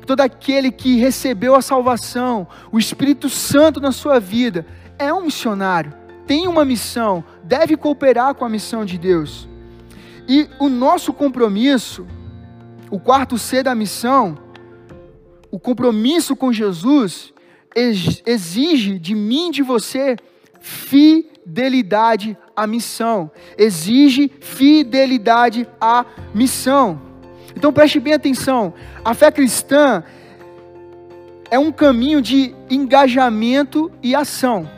[0.07, 4.64] todo aquele que recebeu a salvação, o Espírito Santo na sua vida,
[5.01, 5.92] é um missionário,
[6.26, 9.49] tem uma missão, deve cooperar com a missão de Deus.
[10.28, 12.07] E o nosso compromisso,
[12.90, 14.36] o quarto C da missão,
[15.51, 17.32] o compromisso com Jesus,
[17.74, 20.16] exige de mim de você
[20.59, 27.01] fidelidade à missão, exige fidelidade à missão.
[27.55, 28.74] Então preste bem atenção:
[29.05, 30.03] a fé cristã
[31.49, 34.68] é um caminho de engajamento e ação.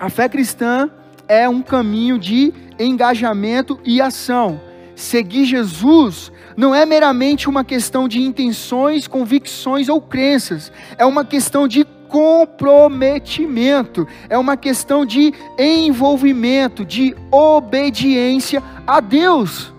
[0.00, 0.90] A fé cristã
[1.28, 4.60] é um caminho de engajamento e ação.
[4.96, 11.68] Seguir Jesus não é meramente uma questão de intenções, convicções ou crenças, é uma questão
[11.68, 19.72] de comprometimento, é uma questão de envolvimento, de obediência a Deus.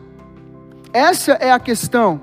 [0.93, 2.22] Essa é a questão.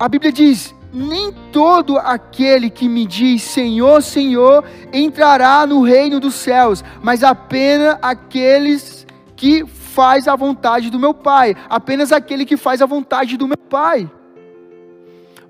[0.00, 6.34] A Bíblia diz: nem todo aquele que me diz Senhor, Senhor entrará no reino dos
[6.34, 12.80] céus, mas apenas aqueles que faz a vontade do meu Pai, apenas aquele que faz
[12.80, 14.10] a vontade do meu Pai.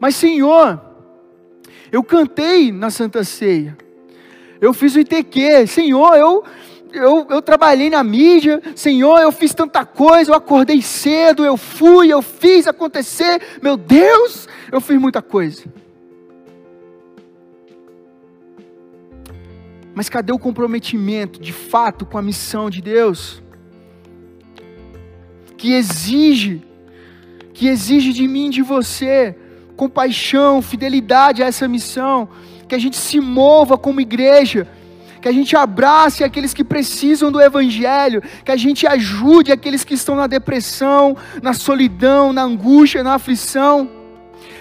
[0.01, 0.81] Mas Senhor,
[1.91, 3.77] eu cantei na Santa Ceia,
[4.61, 6.45] eu fiz o ITQ, Senhor, eu
[6.93, 12.13] eu, eu trabalhei na mídia, Senhor, eu fiz tanta coisa, eu acordei cedo, eu fui,
[12.13, 15.65] eu fiz acontecer, meu Deus, eu fiz muita coisa.
[19.95, 23.43] Mas cadê o comprometimento de fato com a missão de Deus?
[25.57, 26.63] Que exige,
[27.53, 29.37] que exige de mim, de você,
[29.77, 32.29] compaixão, fidelidade a essa missão,
[32.69, 34.69] que a gente se mova como igreja
[35.21, 39.95] que a gente abrace aqueles que precisam do Evangelho, que a gente ajude aqueles que
[39.95, 43.91] estão na depressão, na solidão, na angústia, na aflição.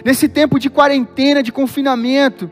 [0.04, 2.50] Nesse tempo de quarentena, de confinamento,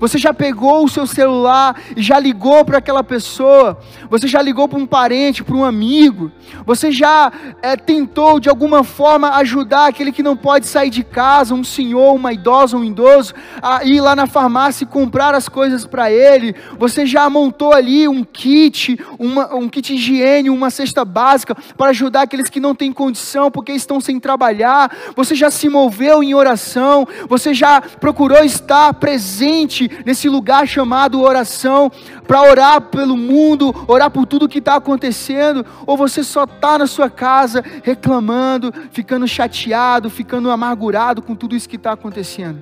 [0.00, 3.78] você já pegou o seu celular e já ligou para aquela pessoa?
[4.08, 6.32] Você já ligou para um parente, para um amigo?
[6.64, 11.54] Você já é, tentou de alguma forma ajudar aquele que não pode sair de casa,
[11.54, 15.84] um senhor, uma idosa, um idoso, a ir lá na farmácia e comprar as coisas
[15.84, 16.54] para ele?
[16.78, 22.22] Você já montou ali um kit, uma, um kit higiene, uma cesta básica para ajudar
[22.22, 24.90] aqueles que não têm condição porque estão sem trabalhar?
[25.14, 27.06] Você já se moveu em oração?
[27.28, 29.69] Você já procurou estar presente
[30.04, 31.90] nesse lugar chamado oração,
[32.26, 36.86] para orar pelo mundo, orar por tudo que está acontecendo, ou você só está na
[36.86, 42.58] sua casa reclamando, ficando chateado, ficando amargurado com tudo isso que está acontecendo.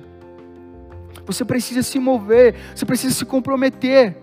[1.25, 4.17] Você precisa se mover, você precisa se comprometer,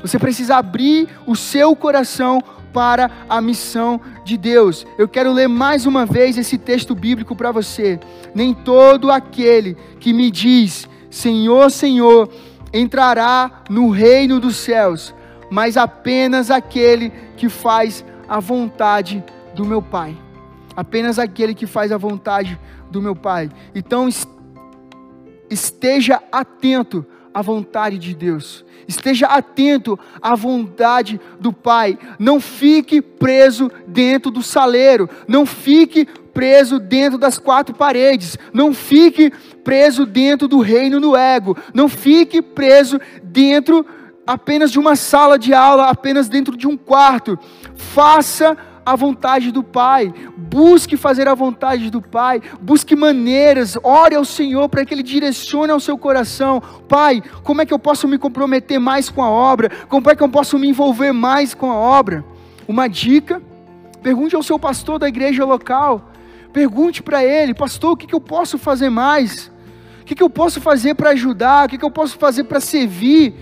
[0.00, 4.86] você precisa abrir o seu coração para a missão de Deus.
[4.96, 7.98] Eu quero ler mais uma vez esse texto bíblico para você.
[8.34, 12.28] Nem todo aquele que me diz Senhor, Senhor,
[12.72, 15.14] entrará no reino dos céus,
[15.50, 20.16] mas apenas aquele que faz a vontade do meu Pai.
[20.76, 22.58] Apenas aquele que faz a vontade
[22.90, 23.50] do meu Pai.
[23.74, 24.08] Então,
[25.50, 28.64] esteja atento à vontade de Deus.
[28.86, 31.98] Esteja atento à vontade do Pai.
[32.18, 35.08] Não fique preso dentro do saleiro.
[35.26, 38.38] Não fique preso dentro das quatro paredes.
[38.52, 39.32] Não fique
[39.68, 41.54] preso dentro do reino do ego.
[41.74, 43.84] Não fique preso dentro
[44.26, 47.38] apenas de uma sala de aula, apenas dentro de um quarto.
[47.74, 48.56] Faça
[48.86, 54.70] a vontade do Pai, busque fazer a vontade do Pai, busque maneiras, ore ao Senhor
[54.70, 56.62] para que Ele direcione ao seu coração.
[56.88, 59.70] Pai, como é que eu posso me comprometer mais com a obra?
[59.86, 62.24] Como é que eu posso me envolver mais com a obra?
[62.66, 63.42] Uma dica:
[64.02, 66.10] pergunte ao seu pastor da igreja local,
[66.54, 69.52] pergunte para ele, pastor, o que, que eu posso fazer mais?
[70.08, 71.66] Que, que eu posso fazer para ajudar?
[71.66, 73.34] O que, que eu posso fazer para servir?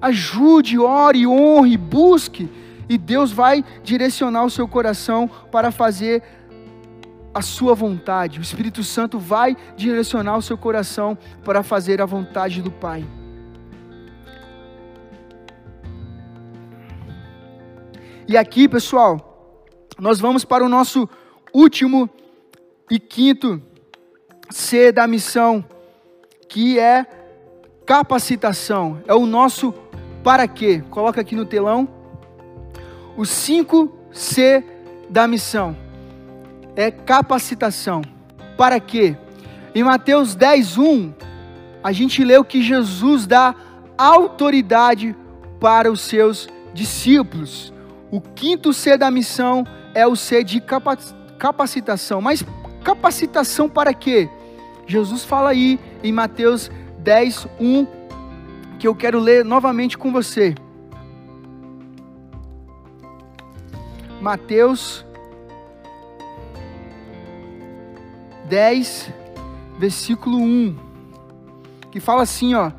[0.00, 2.50] Ajude, ore, honre, busque,
[2.86, 6.22] e Deus vai direcionar o seu coração para fazer
[7.32, 8.38] a sua vontade.
[8.38, 13.02] O Espírito Santo vai direcionar o seu coração para fazer a vontade do Pai.
[18.28, 19.64] E aqui, pessoal,
[19.98, 21.08] nós vamos para o nosso
[21.54, 22.08] último
[22.90, 23.62] e quinto
[24.50, 25.64] C da missão,
[26.48, 27.06] que é
[27.86, 29.02] capacitação.
[29.06, 29.72] É o nosso
[30.22, 30.82] para quê?
[30.90, 31.88] Coloca aqui no telão.
[33.16, 34.64] O 5C
[35.08, 35.76] da missão
[36.76, 38.02] é capacitação.
[38.56, 39.16] Para quê?
[39.74, 41.14] Em Mateus 10, 1,
[41.82, 43.54] a gente leu que Jesus dá
[43.96, 45.14] autoridade
[45.60, 47.72] para os seus discípulos.
[48.10, 50.62] O quinto C da missão é o C de
[51.38, 52.20] capacitação.
[52.20, 52.44] Mas
[52.82, 54.28] capacitação para quê?
[54.90, 56.68] Jesus fala aí em Mateus
[56.98, 57.86] 10, 1,
[58.76, 60.52] que eu quero ler novamente com você.
[64.20, 65.06] Mateus
[68.48, 69.12] 10,
[69.78, 70.76] versículo 1,
[71.92, 72.72] que fala assim, ó: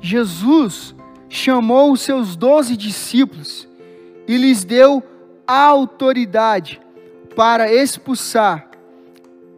[0.00, 0.94] Jesus
[1.28, 3.68] chamou os seus doze discípulos
[4.26, 5.02] e lhes deu
[5.46, 6.80] autoridade
[7.36, 8.70] para expulsar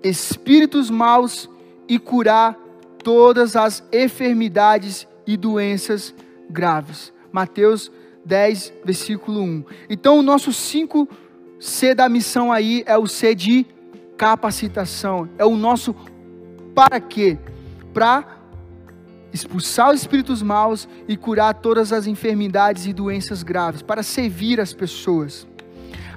[0.03, 1.49] espíritos maus
[1.93, 2.57] e curar
[3.05, 6.15] todas as enfermidades e doenças
[6.49, 7.13] graves.
[7.31, 7.93] Mateus
[8.25, 9.65] 10, versículo 1.
[9.91, 13.67] Então, o nosso 5C da missão aí é o C de
[14.17, 15.95] capacitação, é o nosso
[16.75, 17.37] para quê?
[17.93, 18.39] Para
[19.31, 24.73] expulsar os espíritos maus e curar todas as enfermidades e doenças graves, para servir as
[24.73, 25.47] pessoas.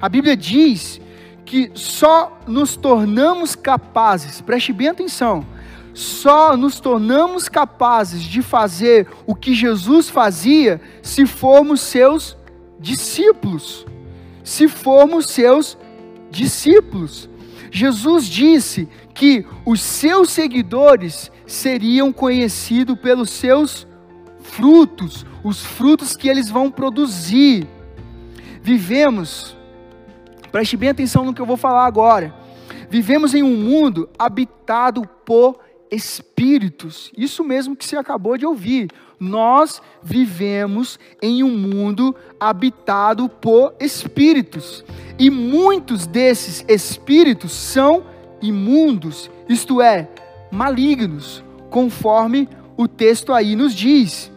[0.01, 1.01] A Bíblia diz
[1.43, 5.45] que só nos tornamos capazes, preste bem atenção,
[5.95, 12.37] só nos tornamos capazes de fazer o que Jesus fazia se formos seus
[12.77, 13.85] discípulos.
[14.43, 15.77] Se formos seus
[16.29, 17.29] discípulos.
[17.71, 23.87] Jesus disse que os seus seguidores seriam conhecidos pelos seus
[24.41, 27.65] frutos, os frutos que eles vão produzir.
[28.61, 29.55] Vivemos,
[30.51, 32.35] preste bem atenção no que eu vou falar agora.
[32.89, 37.11] Vivemos em um mundo habitado por espíritos.
[37.17, 38.89] Isso mesmo que você acabou de ouvir.
[39.19, 44.83] Nós vivemos em um mundo habitado por espíritos.
[45.17, 48.03] E muitos desses espíritos são
[48.41, 50.09] imundos, isto é,
[50.51, 54.31] malignos, conforme o texto aí nos diz.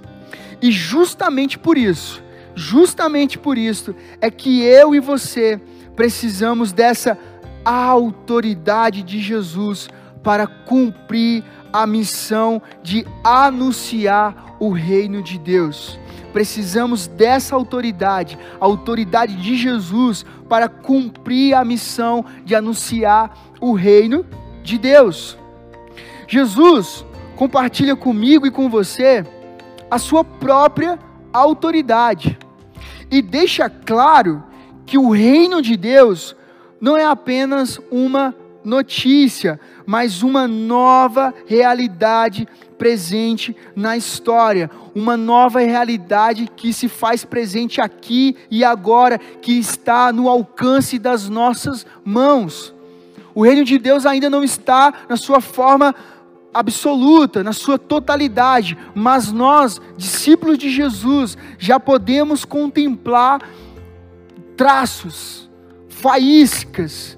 [0.62, 2.22] E justamente por isso,
[2.54, 5.60] justamente por isso, é que eu e você
[5.96, 7.18] precisamos dessa
[7.64, 9.88] autoridade de Jesus
[10.28, 15.98] para cumprir a missão de anunciar o reino de Deus.
[16.34, 24.22] Precisamos dessa autoridade, a autoridade de Jesus, para cumprir a missão de anunciar o reino
[24.62, 25.38] de Deus.
[26.26, 29.24] Jesus compartilha comigo e com você
[29.90, 30.98] a sua própria
[31.32, 32.38] autoridade
[33.10, 34.44] e deixa claro
[34.84, 36.36] que o reino de Deus
[36.78, 39.58] não é apenas uma notícia,
[39.88, 48.36] mas uma nova realidade presente na história, uma nova realidade que se faz presente aqui
[48.50, 52.74] e agora, que está no alcance das nossas mãos.
[53.34, 55.94] O reino de Deus ainda não está na sua forma
[56.52, 63.40] absoluta, na sua totalidade, mas nós, discípulos de Jesus, já podemos contemplar
[64.54, 65.48] traços,
[65.88, 67.17] faíscas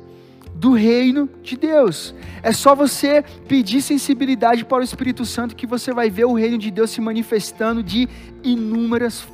[0.60, 2.14] do reino de Deus.
[2.42, 6.58] É só você pedir sensibilidade para o Espírito Santo que você vai ver o reino
[6.58, 8.06] de Deus se manifestando de
[8.44, 9.26] inúmeras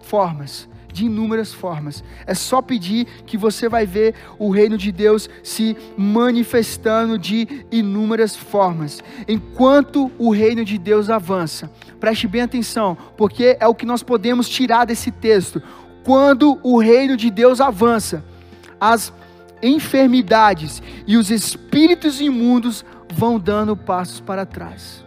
[0.00, 0.66] formas.
[0.90, 2.02] De inúmeras formas.
[2.26, 8.34] É só pedir que você vai ver o reino de Deus se manifestando de inúmeras
[8.34, 9.04] formas.
[9.28, 11.70] Enquanto o reino de Deus avança,
[12.00, 15.62] preste bem atenção, porque é o que nós podemos tirar desse texto.
[16.02, 18.24] Quando o reino de Deus avança,
[18.80, 19.12] as
[19.62, 25.04] enfermidades e os espíritos imundos vão dando passos para trás.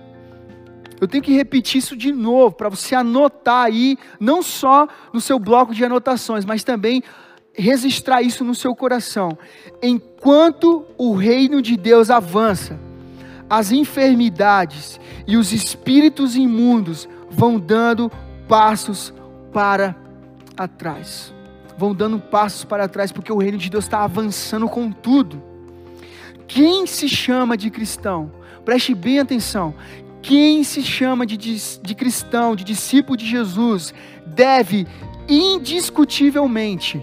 [0.99, 5.37] Eu tenho que repetir isso de novo para você anotar aí, não só no seu
[5.37, 7.03] bloco de anotações, mas também
[7.53, 9.37] registrar isso no seu coração.
[9.81, 12.79] Enquanto o reino de Deus avança,
[13.49, 18.11] as enfermidades e os espíritos imundos vão dando
[18.47, 19.13] passos
[19.51, 19.95] para
[20.55, 21.33] atrás
[21.77, 25.41] vão dando passos para trás, porque o reino de Deus está avançando com tudo.
[26.47, 28.31] Quem se chama de cristão?
[28.63, 29.73] Preste bem atenção.
[30.21, 33.93] quem se chama de, de, cristão, de discípulo de Jesus,
[34.25, 34.87] deve
[35.27, 37.01] indiscutivelmente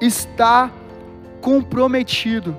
[0.00, 0.72] estar
[1.40, 2.56] comprometido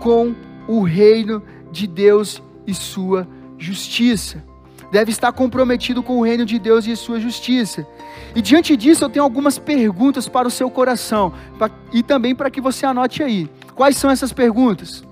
[0.00, 0.34] com
[0.66, 1.42] o reino
[1.72, 3.26] de Deus e sua
[3.56, 4.44] justiça.
[4.90, 7.86] Deve estar comprometido com o reino de Deus e sua justiça.
[8.34, 12.50] E diante disso, eu tenho algumas perguntas para o seu coração pra, e também para
[12.50, 13.48] que você anote aí.
[13.74, 15.04] Quais são essas perguntas?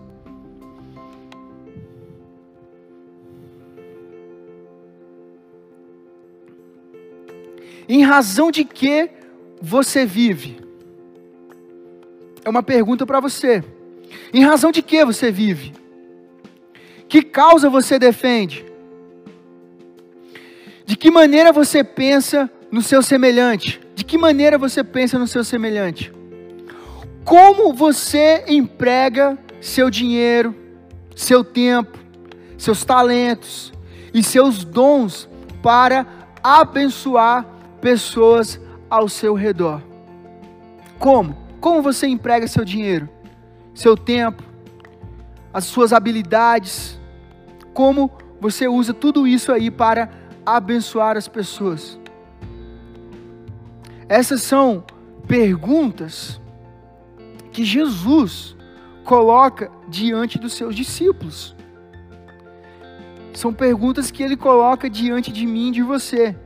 [7.89, 9.11] Em razão de que
[9.61, 10.61] você vive?
[12.45, 13.63] É uma pergunta para você.
[14.33, 15.73] Em razão de que você vive?
[17.09, 18.65] Que causa você defende?
[20.87, 23.81] De que maneira você pensa no seu semelhante?
[23.97, 26.13] De que maneira você pensa no seu semelhante?
[27.25, 30.55] Como você emprega seu dinheiro,
[31.17, 31.99] seu tempo,
[32.57, 33.73] seus talentos
[34.15, 35.29] e seus dons
[35.61, 36.07] para
[36.41, 37.45] abençoar
[37.81, 39.83] pessoas ao seu redor?
[41.01, 41.37] Como?
[41.61, 43.09] Como você emprega seu dinheiro,
[43.75, 44.41] seu tempo,
[45.53, 46.97] as suas habilidades?
[47.75, 48.09] Como
[48.41, 51.99] você usa tudo isso aí para abençoar as pessoas?
[54.09, 54.85] Essas são
[55.27, 56.41] perguntas
[57.53, 58.57] que Jesus
[59.05, 61.57] coloca diante dos seus discípulos.
[63.35, 66.37] São perguntas que ele coloca diante de mim e de você,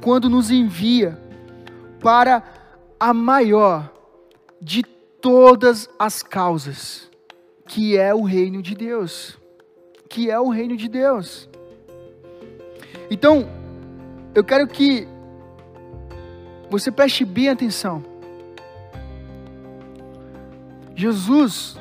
[0.00, 1.18] quando nos envia
[2.00, 2.42] para
[2.98, 3.90] a maior
[4.60, 7.10] de todas as causas,
[7.66, 9.38] que é o reino de Deus.
[10.08, 11.48] Que é o reino de Deus.
[13.10, 13.48] Então,
[14.34, 15.06] eu quero que
[16.70, 18.04] você preste bem atenção.
[20.94, 21.76] Jesus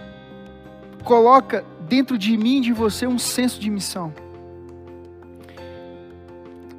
[1.03, 4.13] coloca dentro de mim e de você um senso de missão.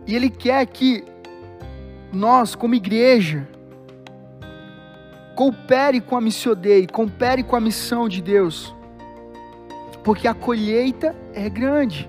[0.07, 1.05] E Ele quer que
[2.13, 3.49] nós, como igreja,
[5.35, 8.75] coopere com a missão dele, coopere com a missão de Deus.
[10.03, 12.09] Porque a colheita é grande.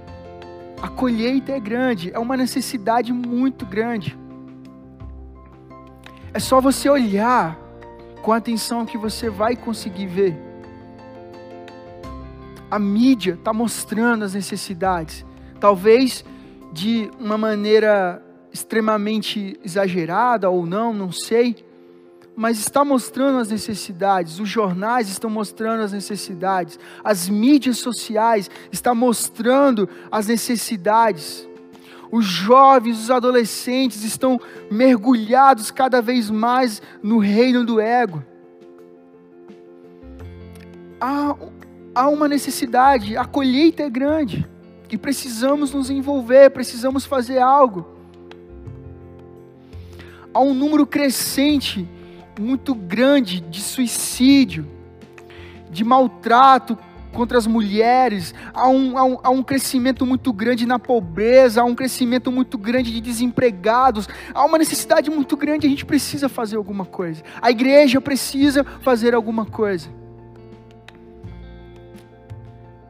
[0.85, 4.15] A colheita é grande, é uma necessidade muito grande.
[6.31, 7.59] É só você olhar
[8.21, 10.37] com atenção que você vai conseguir ver.
[12.69, 15.25] A mídia está mostrando as necessidades,
[15.59, 16.23] talvez
[16.71, 21.65] de uma maneira extremamente exagerada ou não, não sei,
[22.35, 28.93] mas está mostrando as necessidades, os jornais estão mostrando as necessidades, as mídias sociais estão
[28.93, 31.47] mostrando as necessidades
[32.11, 34.39] os jovens, os adolescentes estão
[34.71, 38.23] mergulhados cada vez mais no reino do ego.
[40.99, 41.35] Há,
[41.93, 44.47] há uma necessidade, a colheita é grande,
[44.89, 47.85] e precisamos nos envolver, precisamos fazer algo.
[50.33, 51.85] Há um número crescente,
[52.39, 54.67] muito grande, de suicídio,
[55.69, 56.77] de maltrato
[57.15, 61.63] contra as mulheres, há um, há, um, há um crescimento muito grande na pobreza, há
[61.63, 66.57] um crescimento muito grande de desempregados, há uma necessidade muito grande, a gente precisa fazer
[66.57, 67.23] alguma coisa.
[67.41, 69.89] A igreja precisa fazer alguma coisa.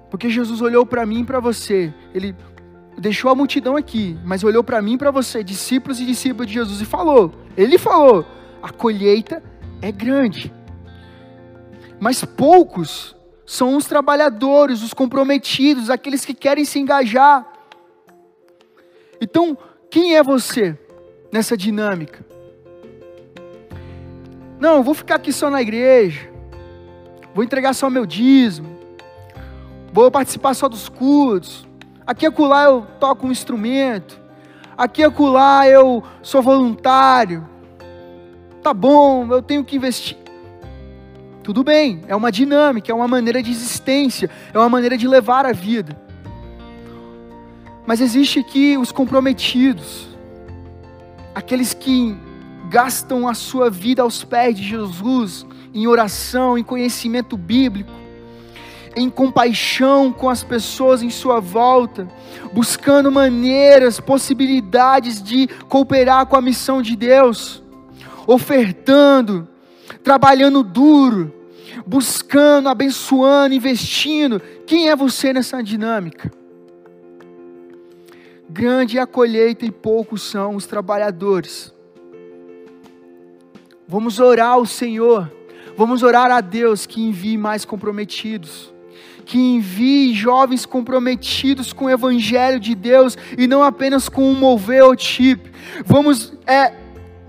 [0.09, 2.35] Porque Jesus olhou para mim e para você, ele
[2.97, 6.53] deixou a multidão aqui, mas olhou para mim e para você, discípulos e discípulos de
[6.53, 8.25] Jesus, e falou: Ele falou,
[8.65, 9.43] a colheita
[9.79, 10.51] é grande,
[11.99, 13.15] mas poucos
[13.45, 17.45] são os trabalhadores, os comprometidos, aqueles que querem se engajar.
[19.21, 19.55] Então,
[19.87, 20.75] quem é você
[21.31, 22.25] nessa dinâmica?
[24.59, 26.27] Não, vou ficar aqui só na igreja,
[27.35, 28.79] vou entregar só meu dízimo,
[29.93, 31.67] vou participar só dos cultos,
[32.07, 34.19] aqui e acolá eu toco um instrumento,
[34.75, 37.47] aqui e acolá eu sou voluntário,
[38.65, 40.17] tá bom, eu tenho que investir.
[41.43, 45.45] Tudo bem, é uma dinâmica, é uma maneira de existência, é uma maneira de levar
[45.45, 45.95] a vida.
[47.85, 50.07] Mas existe aqui os comprometidos,
[51.35, 52.17] aqueles que
[52.67, 57.91] gastam a sua vida aos pés de Jesus, em oração, em conhecimento bíblico,
[58.95, 62.07] em compaixão com as pessoas em sua volta,
[62.51, 67.63] buscando maneiras, possibilidades de cooperar com a missão de Deus,
[68.27, 69.47] ofertando,
[70.03, 71.33] trabalhando duro,
[71.85, 74.41] buscando, abençoando, investindo.
[74.65, 76.31] Quem é você nessa dinâmica?
[78.49, 81.73] Grande é a colheita e poucos são os trabalhadores.
[83.87, 85.31] Vamos orar ao Senhor,
[85.77, 88.73] vamos orar a Deus que envie mais comprometidos,
[89.25, 94.83] que envie jovens comprometidos com o Evangelho de Deus e não apenas com um mover
[94.83, 95.51] ou chip.
[95.85, 96.73] Vamos é,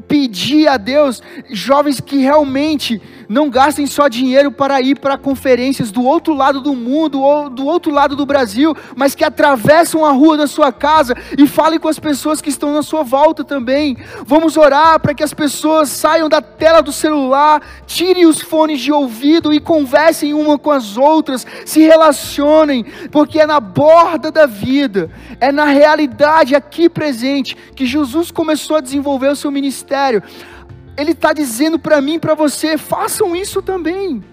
[0.09, 6.05] pedir a Deus jovens que realmente não gastem só dinheiro para ir para conferências do
[6.05, 10.37] outro lado do mundo ou do outro lado do Brasil, mas que atravessam a rua
[10.37, 13.97] da sua casa e falem com as pessoas que estão na sua volta também.
[14.25, 18.93] Vamos orar para que as pessoas saiam da tela do celular, tirem os fones de
[18.93, 25.11] ouvido e conversem uma com as outras, se relacionem, porque é na borda da vida,
[25.41, 30.23] é na realidade aqui presente que Jesus começou a desenvolver o seu ministério.
[30.97, 34.25] Ele está dizendo para mim para você: façam isso também.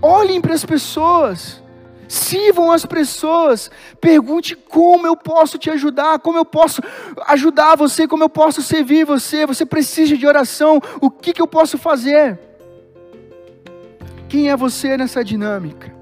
[0.00, 1.62] Olhem para as pessoas,
[2.06, 3.70] sirvam as pessoas,
[4.00, 6.82] pergunte como eu posso te ajudar, como eu posso
[7.26, 9.46] ajudar você, como eu posso servir você.
[9.46, 12.38] Você precisa de oração, o que, que eu posso fazer?
[14.28, 15.92] Quem é você nessa dinâmica?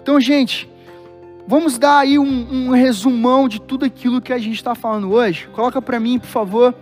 [0.00, 0.70] Então, gente,
[1.46, 5.48] vamos dar aí um, um resumão de tudo aquilo que a gente está falando hoje.
[5.48, 6.74] Coloca para mim, por favor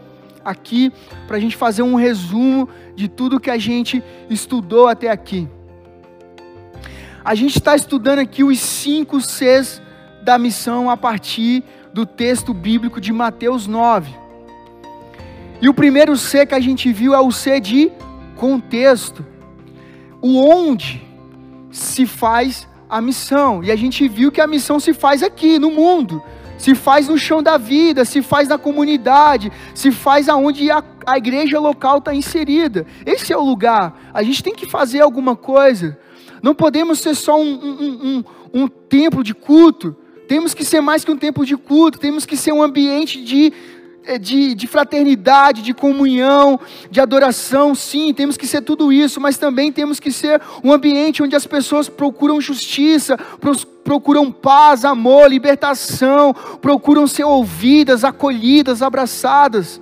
[0.47, 0.93] aqui
[1.27, 5.49] para a gente fazer um resumo de tudo que a gente estudou até aqui.
[7.25, 9.83] A gente está estudando aqui os cinco Cs
[10.23, 14.15] da missão a partir do texto bíblico de Mateus 9.
[15.61, 17.91] E o primeiro C que a gente viu é o C de
[18.37, 19.27] contexto.
[20.23, 21.03] O onde
[21.71, 23.65] se faz a missão.
[23.65, 26.23] E a gente viu que a missão se faz aqui, no mundo
[26.59, 31.17] se faz no chão da vida, se faz na comunidade, se faz aonde a, a
[31.17, 32.87] igreja local está inserida.
[33.05, 34.11] Esse é o lugar.
[34.13, 35.99] A gente tem que fazer alguma coisa.
[36.43, 38.25] Não podemos ser só um, um,
[38.55, 39.97] um, um templo de culto.
[40.29, 41.99] Temos que ser mais que um templo de culto.
[41.99, 43.53] Temos que ser um ambiente de
[44.19, 46.61] de, de, fraternidade, de comunhão,
[46.91, 51.23] de adoração, sim, temos que ser tudo isso, mas também temos que ser um ambiente
[51.23, 53.19] onde as pessoas procuram justiça,
[53.85, 59.81] procuram paz, amor, libertação, procuram ser ouvidas, acolhidas, abraçadas.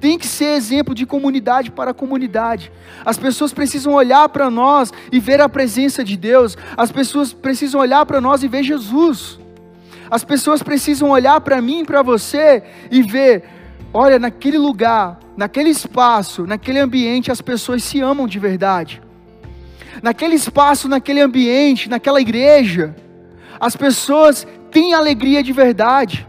[0.00, 2.72] Tem que ser exemplo de comunidade para comunidade.
[3.04, 6.56] As pessoas precisam olhar para nós e ver a presença de Deus.
[6.74, 9.38] As pessoas precisam olhar para nós e ver Jesus.
[10.10, 13.44] As pessoas precisam olhar para mim para você e ver:
[13.92, 19.00] olha, naquele lugar, naquele espaço, naquele ambiente, as pessoas se amam de verdade.
[20.02, 22.94] Naquele espaço, naquele ambiente, naquela igreja,
[23.58, 26.26] as pessoas têm alegria de verdade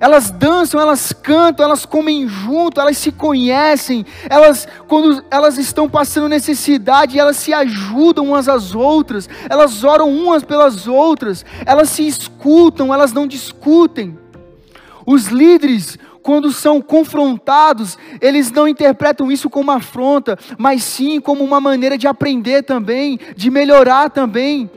[0.00, 6.28] elas dançam, elas cantam, elas comem junto, elas se conhecem, elas, quando elas estão passando
[6.28, 12.92] necessidade, elas se ajudam umas às outras, elas oram umas pelas outras, elas se escutam,
[12.92, 14.18] elas não discutem.
[15.06, 21.60] Os líderes, quando são confrontados, eles não interpretam isso como afronta, mas sim como uma
[21.60, 24.70] maneira de aprender também, de melhorar também.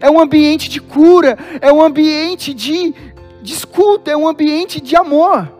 [0.00, 2.92] É um ambiente de cura, é um ambiente de,
[3.42, 5.52] Discuta, é um ambiente de amor.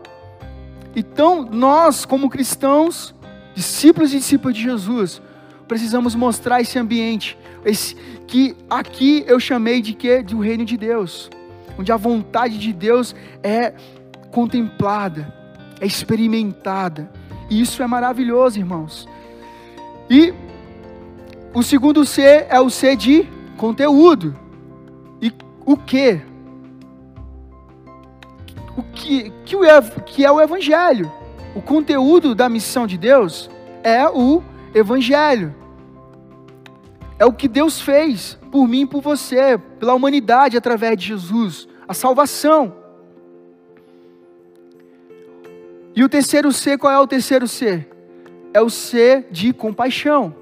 [0.95, 3.13] Então, nós, como cristãos,
[3.55, 5.21] discípulos e discípulos de Jesus,
[5.67, 7.95] precisamos mostrar esse ambiente, esse,
[8.27, 11.29] que aqui eu chamei de que do reino de Deus,
[11.77, 13.73] onde a vontade de Deus é
[14.31, 15.33] contemplada,
[15.79, 17.09] é experimentada.
[17.49, 19.07] E isso é maravilhoso, irmãos.
[20.09, 20.33] E
[21.53, 23.27] o segundo C é o C de
[23.57, 24.35] conteúdo.
[25.21, 25.31] E
[25.65, 26.21] o que?
[28.79, 29.61] O que, que, o,
[30.05, 31.11] que é o Evangelho.
[31.53, 33.49] O conteúdo da missão de Deus
[33.83, 34.41] é o
[34.73, 35.53] Evangelho.
[37.17, 41.93] É o que Deus fez por mim por você, pela humanidade através de Jesus, a
[41.93, 42.73] salvação.
[45.93, 47.85] E o terceiro C, qual é o terceiro C?
[48.53, 50.33] É o C de compaixão.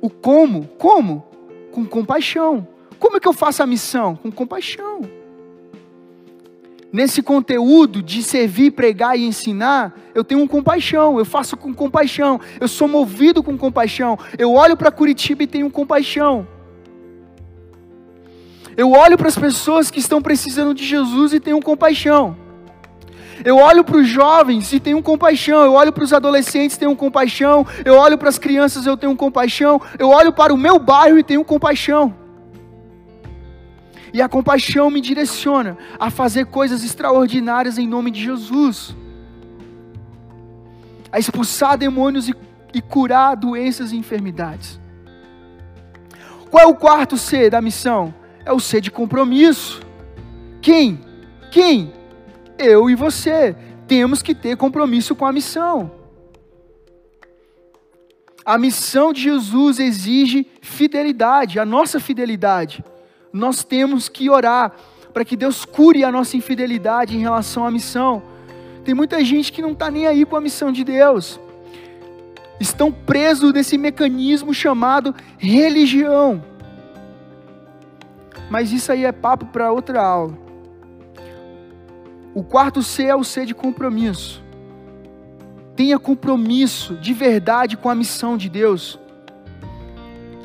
[0.00, 0.68] O como?
[0.78, 1.26] Como?
[1.72, 2.66] Com compaixão.
[3.00, 4.14] Como é que eu faço a missão?
[4.14, 5.19] Com compaixão
[6.92, 12.40] nesse conteúdo de servir, pregar e ensinar, eu tenho um compaixão, eu faço com compaixão,
[12.60, 14.18] eu sou movido com compaixão.
[14.38, 16.46] Eu olho para Curitiba e tenho compaixão.
[18.76, 22.36] Eu olho para as pessoas que estão precisando de Jesus e tenho compaixão.
[23.44, 25.64] Eu olho para os jovens e tenho compaixão.
[25.64, 27.66] Eu olho para os adolescentes e tenho compaixão.
[27.84, 29.80] Eu olho para as crianças e eu tenho compaixão.
[29.98, 32.14] Eu olho para o meu bairro e tenho compaixão.
[34.12, 38.94] E a compaixão me direciona a fazer coisas extraordinárias em nome de Jesus.
[41.12, 42.34] A expulsar demônios e,
[42.74, 44.80] e curar doenças e enfermidades.
[46.50, 48.12] Qual é o quarto C da missão?
[48.44, 49.80] É o C de compromisso.
[50.60, 51.00] Quem?
[51.50, 51.92] Quem?
[52.58, 53.56] Eu e você.
[53.86, 55.92] Temos que ter compromisso com a missão.
[58.44, 62.84] A missão de Jesus exige fidelidade, a nossa fidelidade.
[63.32, 64.72] Nós temos que orar
[65.12, 68.22] para que Deus cure a nossa infidelidade em relação à missão.
[68.84, 71.38] Tem muita gente que não está nem aí com a missão de Deus.
[72.58, 76.42] Estão presos nesse mecanismo chamado religião.
[78.50, 80.36] Mas isso aí é papo para outra aula.
[82.34, 84.42] O quarto C é o C de compromisso.
[85.74, 88.98] Tenha compromisso de verdade com a missão de Deus.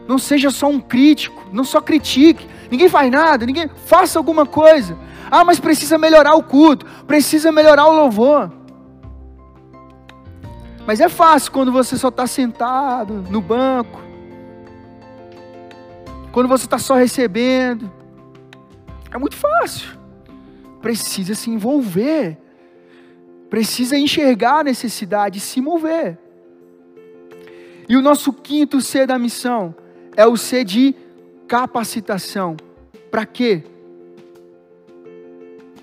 [0.08, 2.48] Não seja só um crítico, não só critique.
[2.76, 4.98] Ninguém faz nada, ninguém faça alguma coisa.
[5.32, 8.52] Ah, mas precisa melhorar o culto, precisa melhorar o louvor.
[10.86, 14.02] Mas é fácil quando você só está sentado no banco,
[16.34, 17.90] quando você está só recebendo.
[19.10, 19.98] É muito fácil.
[20.82, 22.38] Precisa se envolver,
[23.50, 26.20] precisa enxergar a necessidade e se mover.
[27.88, 29.74] E o nosso quinto C da missão
[30.18, 30.94] é o C de
[31.48, 32.58] capacitação.
[33.10, 33.64] Para quê?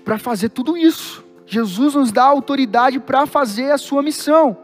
[0.03, 1.23] Para fazer tudo isso.
[1.45, 4.57] Jesus nos dá autoridade para fazer a sua missão,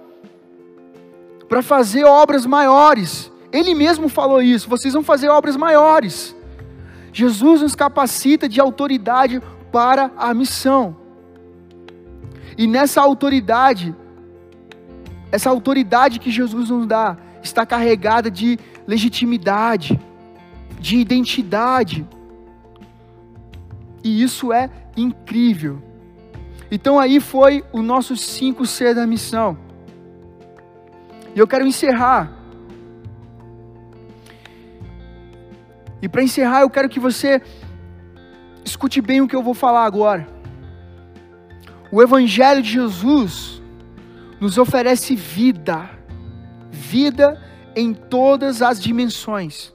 [1.48, 3.32] para fazer obras maiores.
[3.52, 6.36] Ele mesmo falou isso: vocês vão fazer obras maiores.
[7.12, 9.42] Jesus nos capacita de autoridade
[9.72, 10.96] para a missão.
[12.58, 13.96] E nessa autoridade,
[15.32, 20.00] essa autoridade que Jesus nos dá, está carregada de legitimidade,
[20.80, 22.08] de identidade.
[24.04, 25.82] E isso é incrível.
[26.72, 29.58] Então aí foi o nosso 5C da missão.
[31.36, 32.32] E eu quero encerrar.
[36.02, 37.42] E para encerrar, eu quero que você
[38.64, 40.28] escute bem o que eu vou falar agora.
[41.92, 43.62] O Evangelho de Jesus
[44.40, 45.90] nos oferece vida,
[46.72, 47.42] vida
[47.76, 49.74] em todas as dimensões.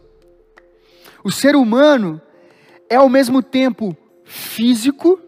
[1.22, 2.20] O ser humano
[2.88, 5.20] é ao mesmo tempo físico,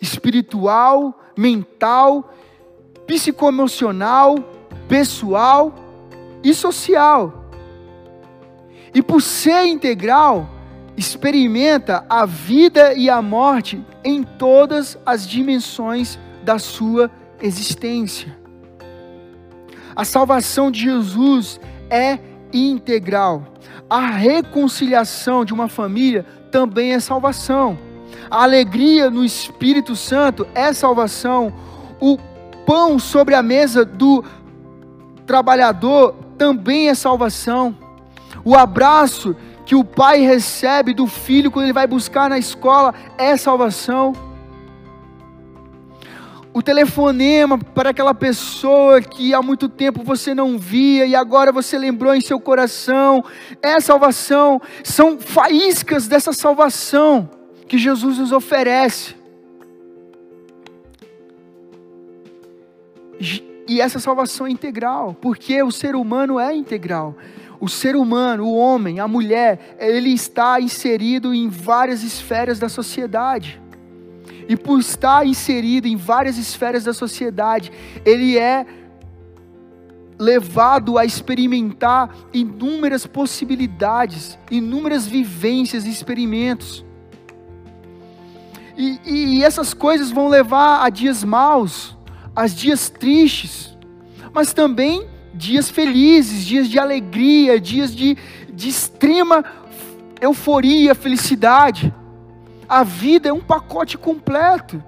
[0.00, 2.34] espiritual, mental,
[3.06, 4.36] psicoemocional,
[4.88, 5.74] pessoal
[6.42, 7.50] e social.
[8.94, 10.48] E por ser integral,
[10.96, 17.10] experimenta a vida e a morte em todas as dimensões da sua
[17.40, 18.36] existência.
[19.94, 21.60] A salvação de Jesus
[21.90, 22.18] é
[22.52, 23.46] integral.
[23.88, 27.78] A reconciliação de uma família também é salvação.
[28.30, 31.52] A alegria no Espírito Santo é salvação.
[32.00, 32.18] O
[32.66, 34.24] pão sobre a mesa do
[35.26, 37.76] trabalhador também é salvação.
[38.44, 43.36] O abraço que o pai recebe do filho quando ele vai buscar na escola é
[43.36, 44.12] salvação
[46.54, 51.78] o telefonema para aquela pessoa que há muito tempo você não via e agora você
[51.78, 53.24] lembrou em seu coração,
[53.62, 57.28] é salvação, são faíscas dessa salvação
[57.72, 59.14] que Jesus nos oferece.
[63.66, 67.16] E essa salvação é integral, porque o ser humano é integral.
[67.58, 73.58] O ser humano, o homem, a mulher, ele está inserido em várias esferas da sociedade
[74.46, 77.72] e por estar inserido em várias esferas da sociedade,
[78.04, 78.66] ele é
[80.18, 86.84] levado a experimentar inúmeras possibilidades, inúmeras vivências e experimentos.
[88.76, 91.96] E, e, essas coisas vão levar a dias maus,
[92.34, 93.76] a dias tristes,
[94.32, 98.16] mas também dias felizes, dias de alegria, dias de,
[98.52, 99.44] de extrema
[100.20, 101.92] euforia, felicidade.
[102.68, 104.82] A vida é um pacote completo.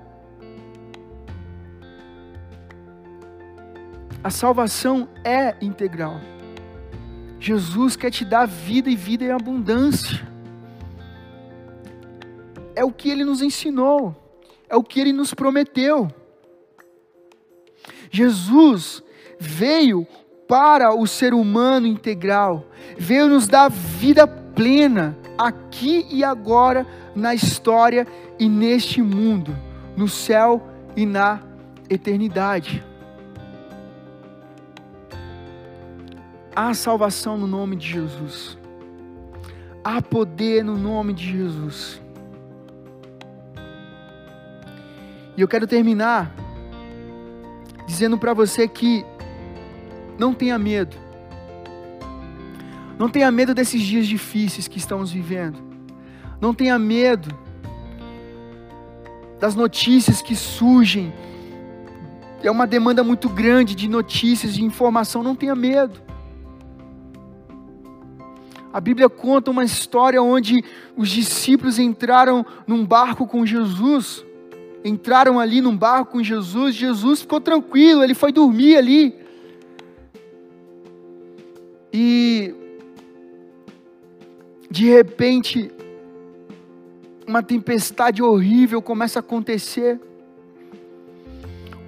[4.22, 6.18] A salvação é integral.
[7.38, 10.33] Jesus quer te dar vida e vida em abundância.
[12.74, 14.14] É o que ele nos ensinou,
[14.68, 16.08] é o que ele nos prometeu.
[18.10, 19.02] Jesus
[19.38, 20.06] veio
[20.48, 22.66] para o ser humano integral,
[22.98, 28.06] veio nos dar vida plena, aqui e agora, na história
[28.38, 29.56] e neste mundo,
[29.96, 30.62] no céu
[30.96, 31.40] e na
[31.88, 32.84] eternidade.
[36.54, 38.56] Há salvação no nome de Jesus.
[39.82, 42.00] Há poder no nome de Jesus.
[45.36, 46.32] E eu quero terminar
[47.86, 49.04] dizendo para você que
[50.18, 50.96] não tenha medo.
[52.98, 55.58] Não tenha medo desses dias difíceis que estamos vivendo.
[56.40, 57.36] Não tenha medo
[59.40, 61.12] das notícias que surgem.
[62.42, 65.22] É uma demanda muito grande de notícias, de informação.
[65.22, 66.00] Não tenha medo.
[68.72, 70.64] A Bíblia conta uma história onde
[70.96, 74.24] os discípulos entraram num barco com Jesus,
[74.84, 79.14] entraram ali num barco com Jesus, Jesus ficou tranquilo, ele foi dormir ali.
[81.92, 82.54] E
[84.70, 85.70] de repente
[87.26, 89.98] uma tempestade horrível começa a acontecer.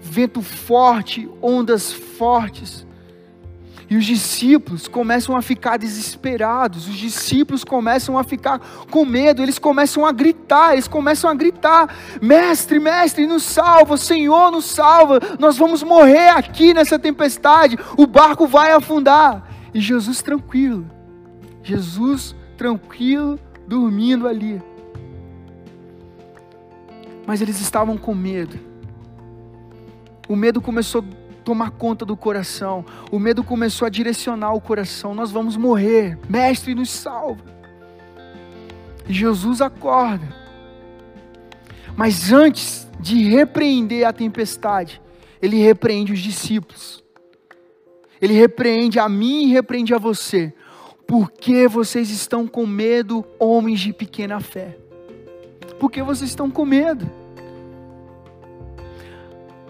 [0.00, 2.85] Vento forte, ondas fortes.
[3.88, 8.58] E os discípulos começam a ficar desesperados, os discípulos começam a ficar
[8.90, 14.50] com medo, eles começam a gritar, eles começam a gritar: Mestre, mestre, nos salva, Senhor,
[14.50, 19.48] nos salva, nós vamos morrer aqui nessa tempestade, o barco vai afundar.
[19.72, 20.84] E Jesus tranquilo,
[21.62, 23.38] Jesus tranquilo,
[23.68, 24.60] dormindo ali.
[27.24, 28.58] Mas eles estavam com medo.
[30.28, 31.04] O medo começou
[31.46, 32.84] tomar conta do coração.
[33.08, 35.14] O medo começou a direcionar o coração.
[35.14, 36.18] Nós vamos morrer.
[36.28, 37.44] Mestre, nos salva.
[39.08, 40.26] E Jesus acorda.
[41.96, 45.00] Mas antes de repreender a tempestade,
[45.40, 47.04] ele repreende os discípulos.
[48.20, 50.52] Ele repreende a mim e repreende a você.
[51.06, 54.76] Por que vocês estão com medo, homens de pequena fé?
[55.78, 57.08] Por que vocês estão com medo?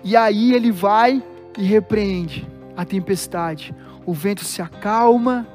[0.03, 1.23] E aí ele vai
[1.57, 2.47] e repreende
[2.77, 3.75] a tempestade.
[4.05, 5.47] O vento se acalma,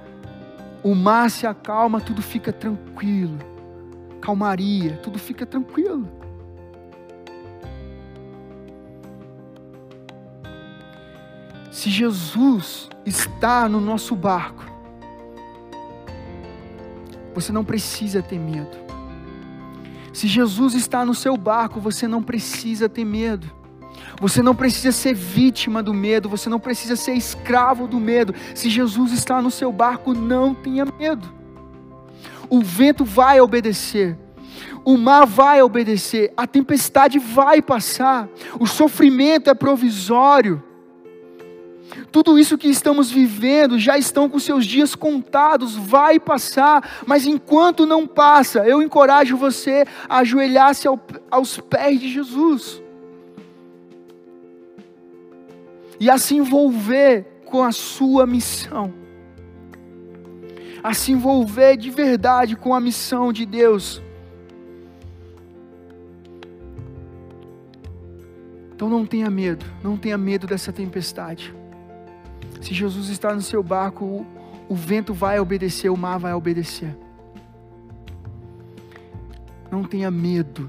[0.84, 3.38] o mar se acalma, tudo fica tranquilo.
[4.20, 6.08] Calmaria, tudo fica tranquilo.
[11.72, 14.66] Se Jesus está no nosso barco,
[17.34, 18.78] você não precisa ter medo.
[20.14, 23.61] Se Jesus está no seu barco, você não precisa ter medo.
[24.20, 28.36] Você não precisa ser vítima do medo, você não precisa ser escravo do medo.
[28.54, 31.34] Se Jesus está no seu barco, não tenha medo.
[32.50, 34.18] O vento vai obedecer,
[34.84, 38.28] o mar vai obedecer, a tempestade vai passar,
[38.60, 40.62] o sofrimento é provisório.
[42.12, 47.86] Tudo isso que estamos vivendo já estão com seus dias contados, vai passar, mas enquanto
[47.86, 51.00] não passa, eu encorajo você a ajoelhar-se ao,
[51.30, 52.81] aos pés de Jesus.
[56.02, 58.92] E a se envolver com a sua missão,
[60.82, 64.02] a se envolver de verdade com a missão de Deus.
[68.74, 71.54] Então não tenha medo, não tenha medo dessa tempestade.
[72.62, 74.26] Se Jesus está no seu barco, o,
[74.68, 76.98] o vento vai obedecer, o mar vai obedecer.
[79.70, 80.68] Não tenha medo.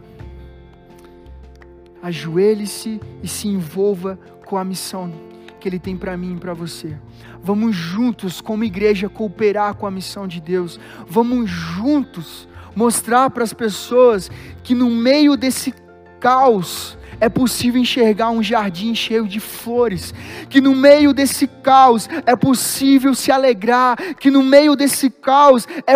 [2.02, 4.18] Ajoelhe-se e se envolva
[4.52, 5.10] com a missão
[5.58, 6.94] que Ele tem para mim e para você.
[7.42, 10.78] Vamos juntos, como igreja, cooperar com a missão de Deus.
[11.08, 12.46] Vamos juntos
[12.76, 14.30] mostrar para as pessoas
[14.62, 15.72] que no meio desse
[16.20, 20.12] caos, é possível enxergar um jardim cheio de flores,
[20.50, 25.94] que no meio desse caos é possível se alegrar, que no meio desse caos é,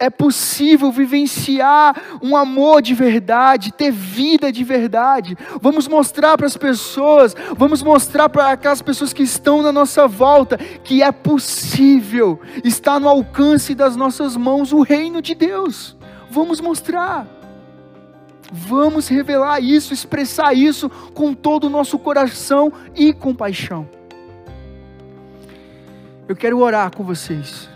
[0.00, 5.38] é possível vivenciar um amor de verdade, ter vida de verdade.
[5.62, 10.58] Vamos mostrar para as pessoas, vamos mostrar para aquelas pessoas que estão na nossa volta
[10.58, 15.96] que é possível, está no alcance das nossas mãos o reino de Deus.
[16.28, 17.43] Vamos mostrar.
[18.52, 23.88] Vamos revelar isso, expressar isso com todo o nosso coração e compaixão.
[26.28, 27.73] Eu quero orar com vocês.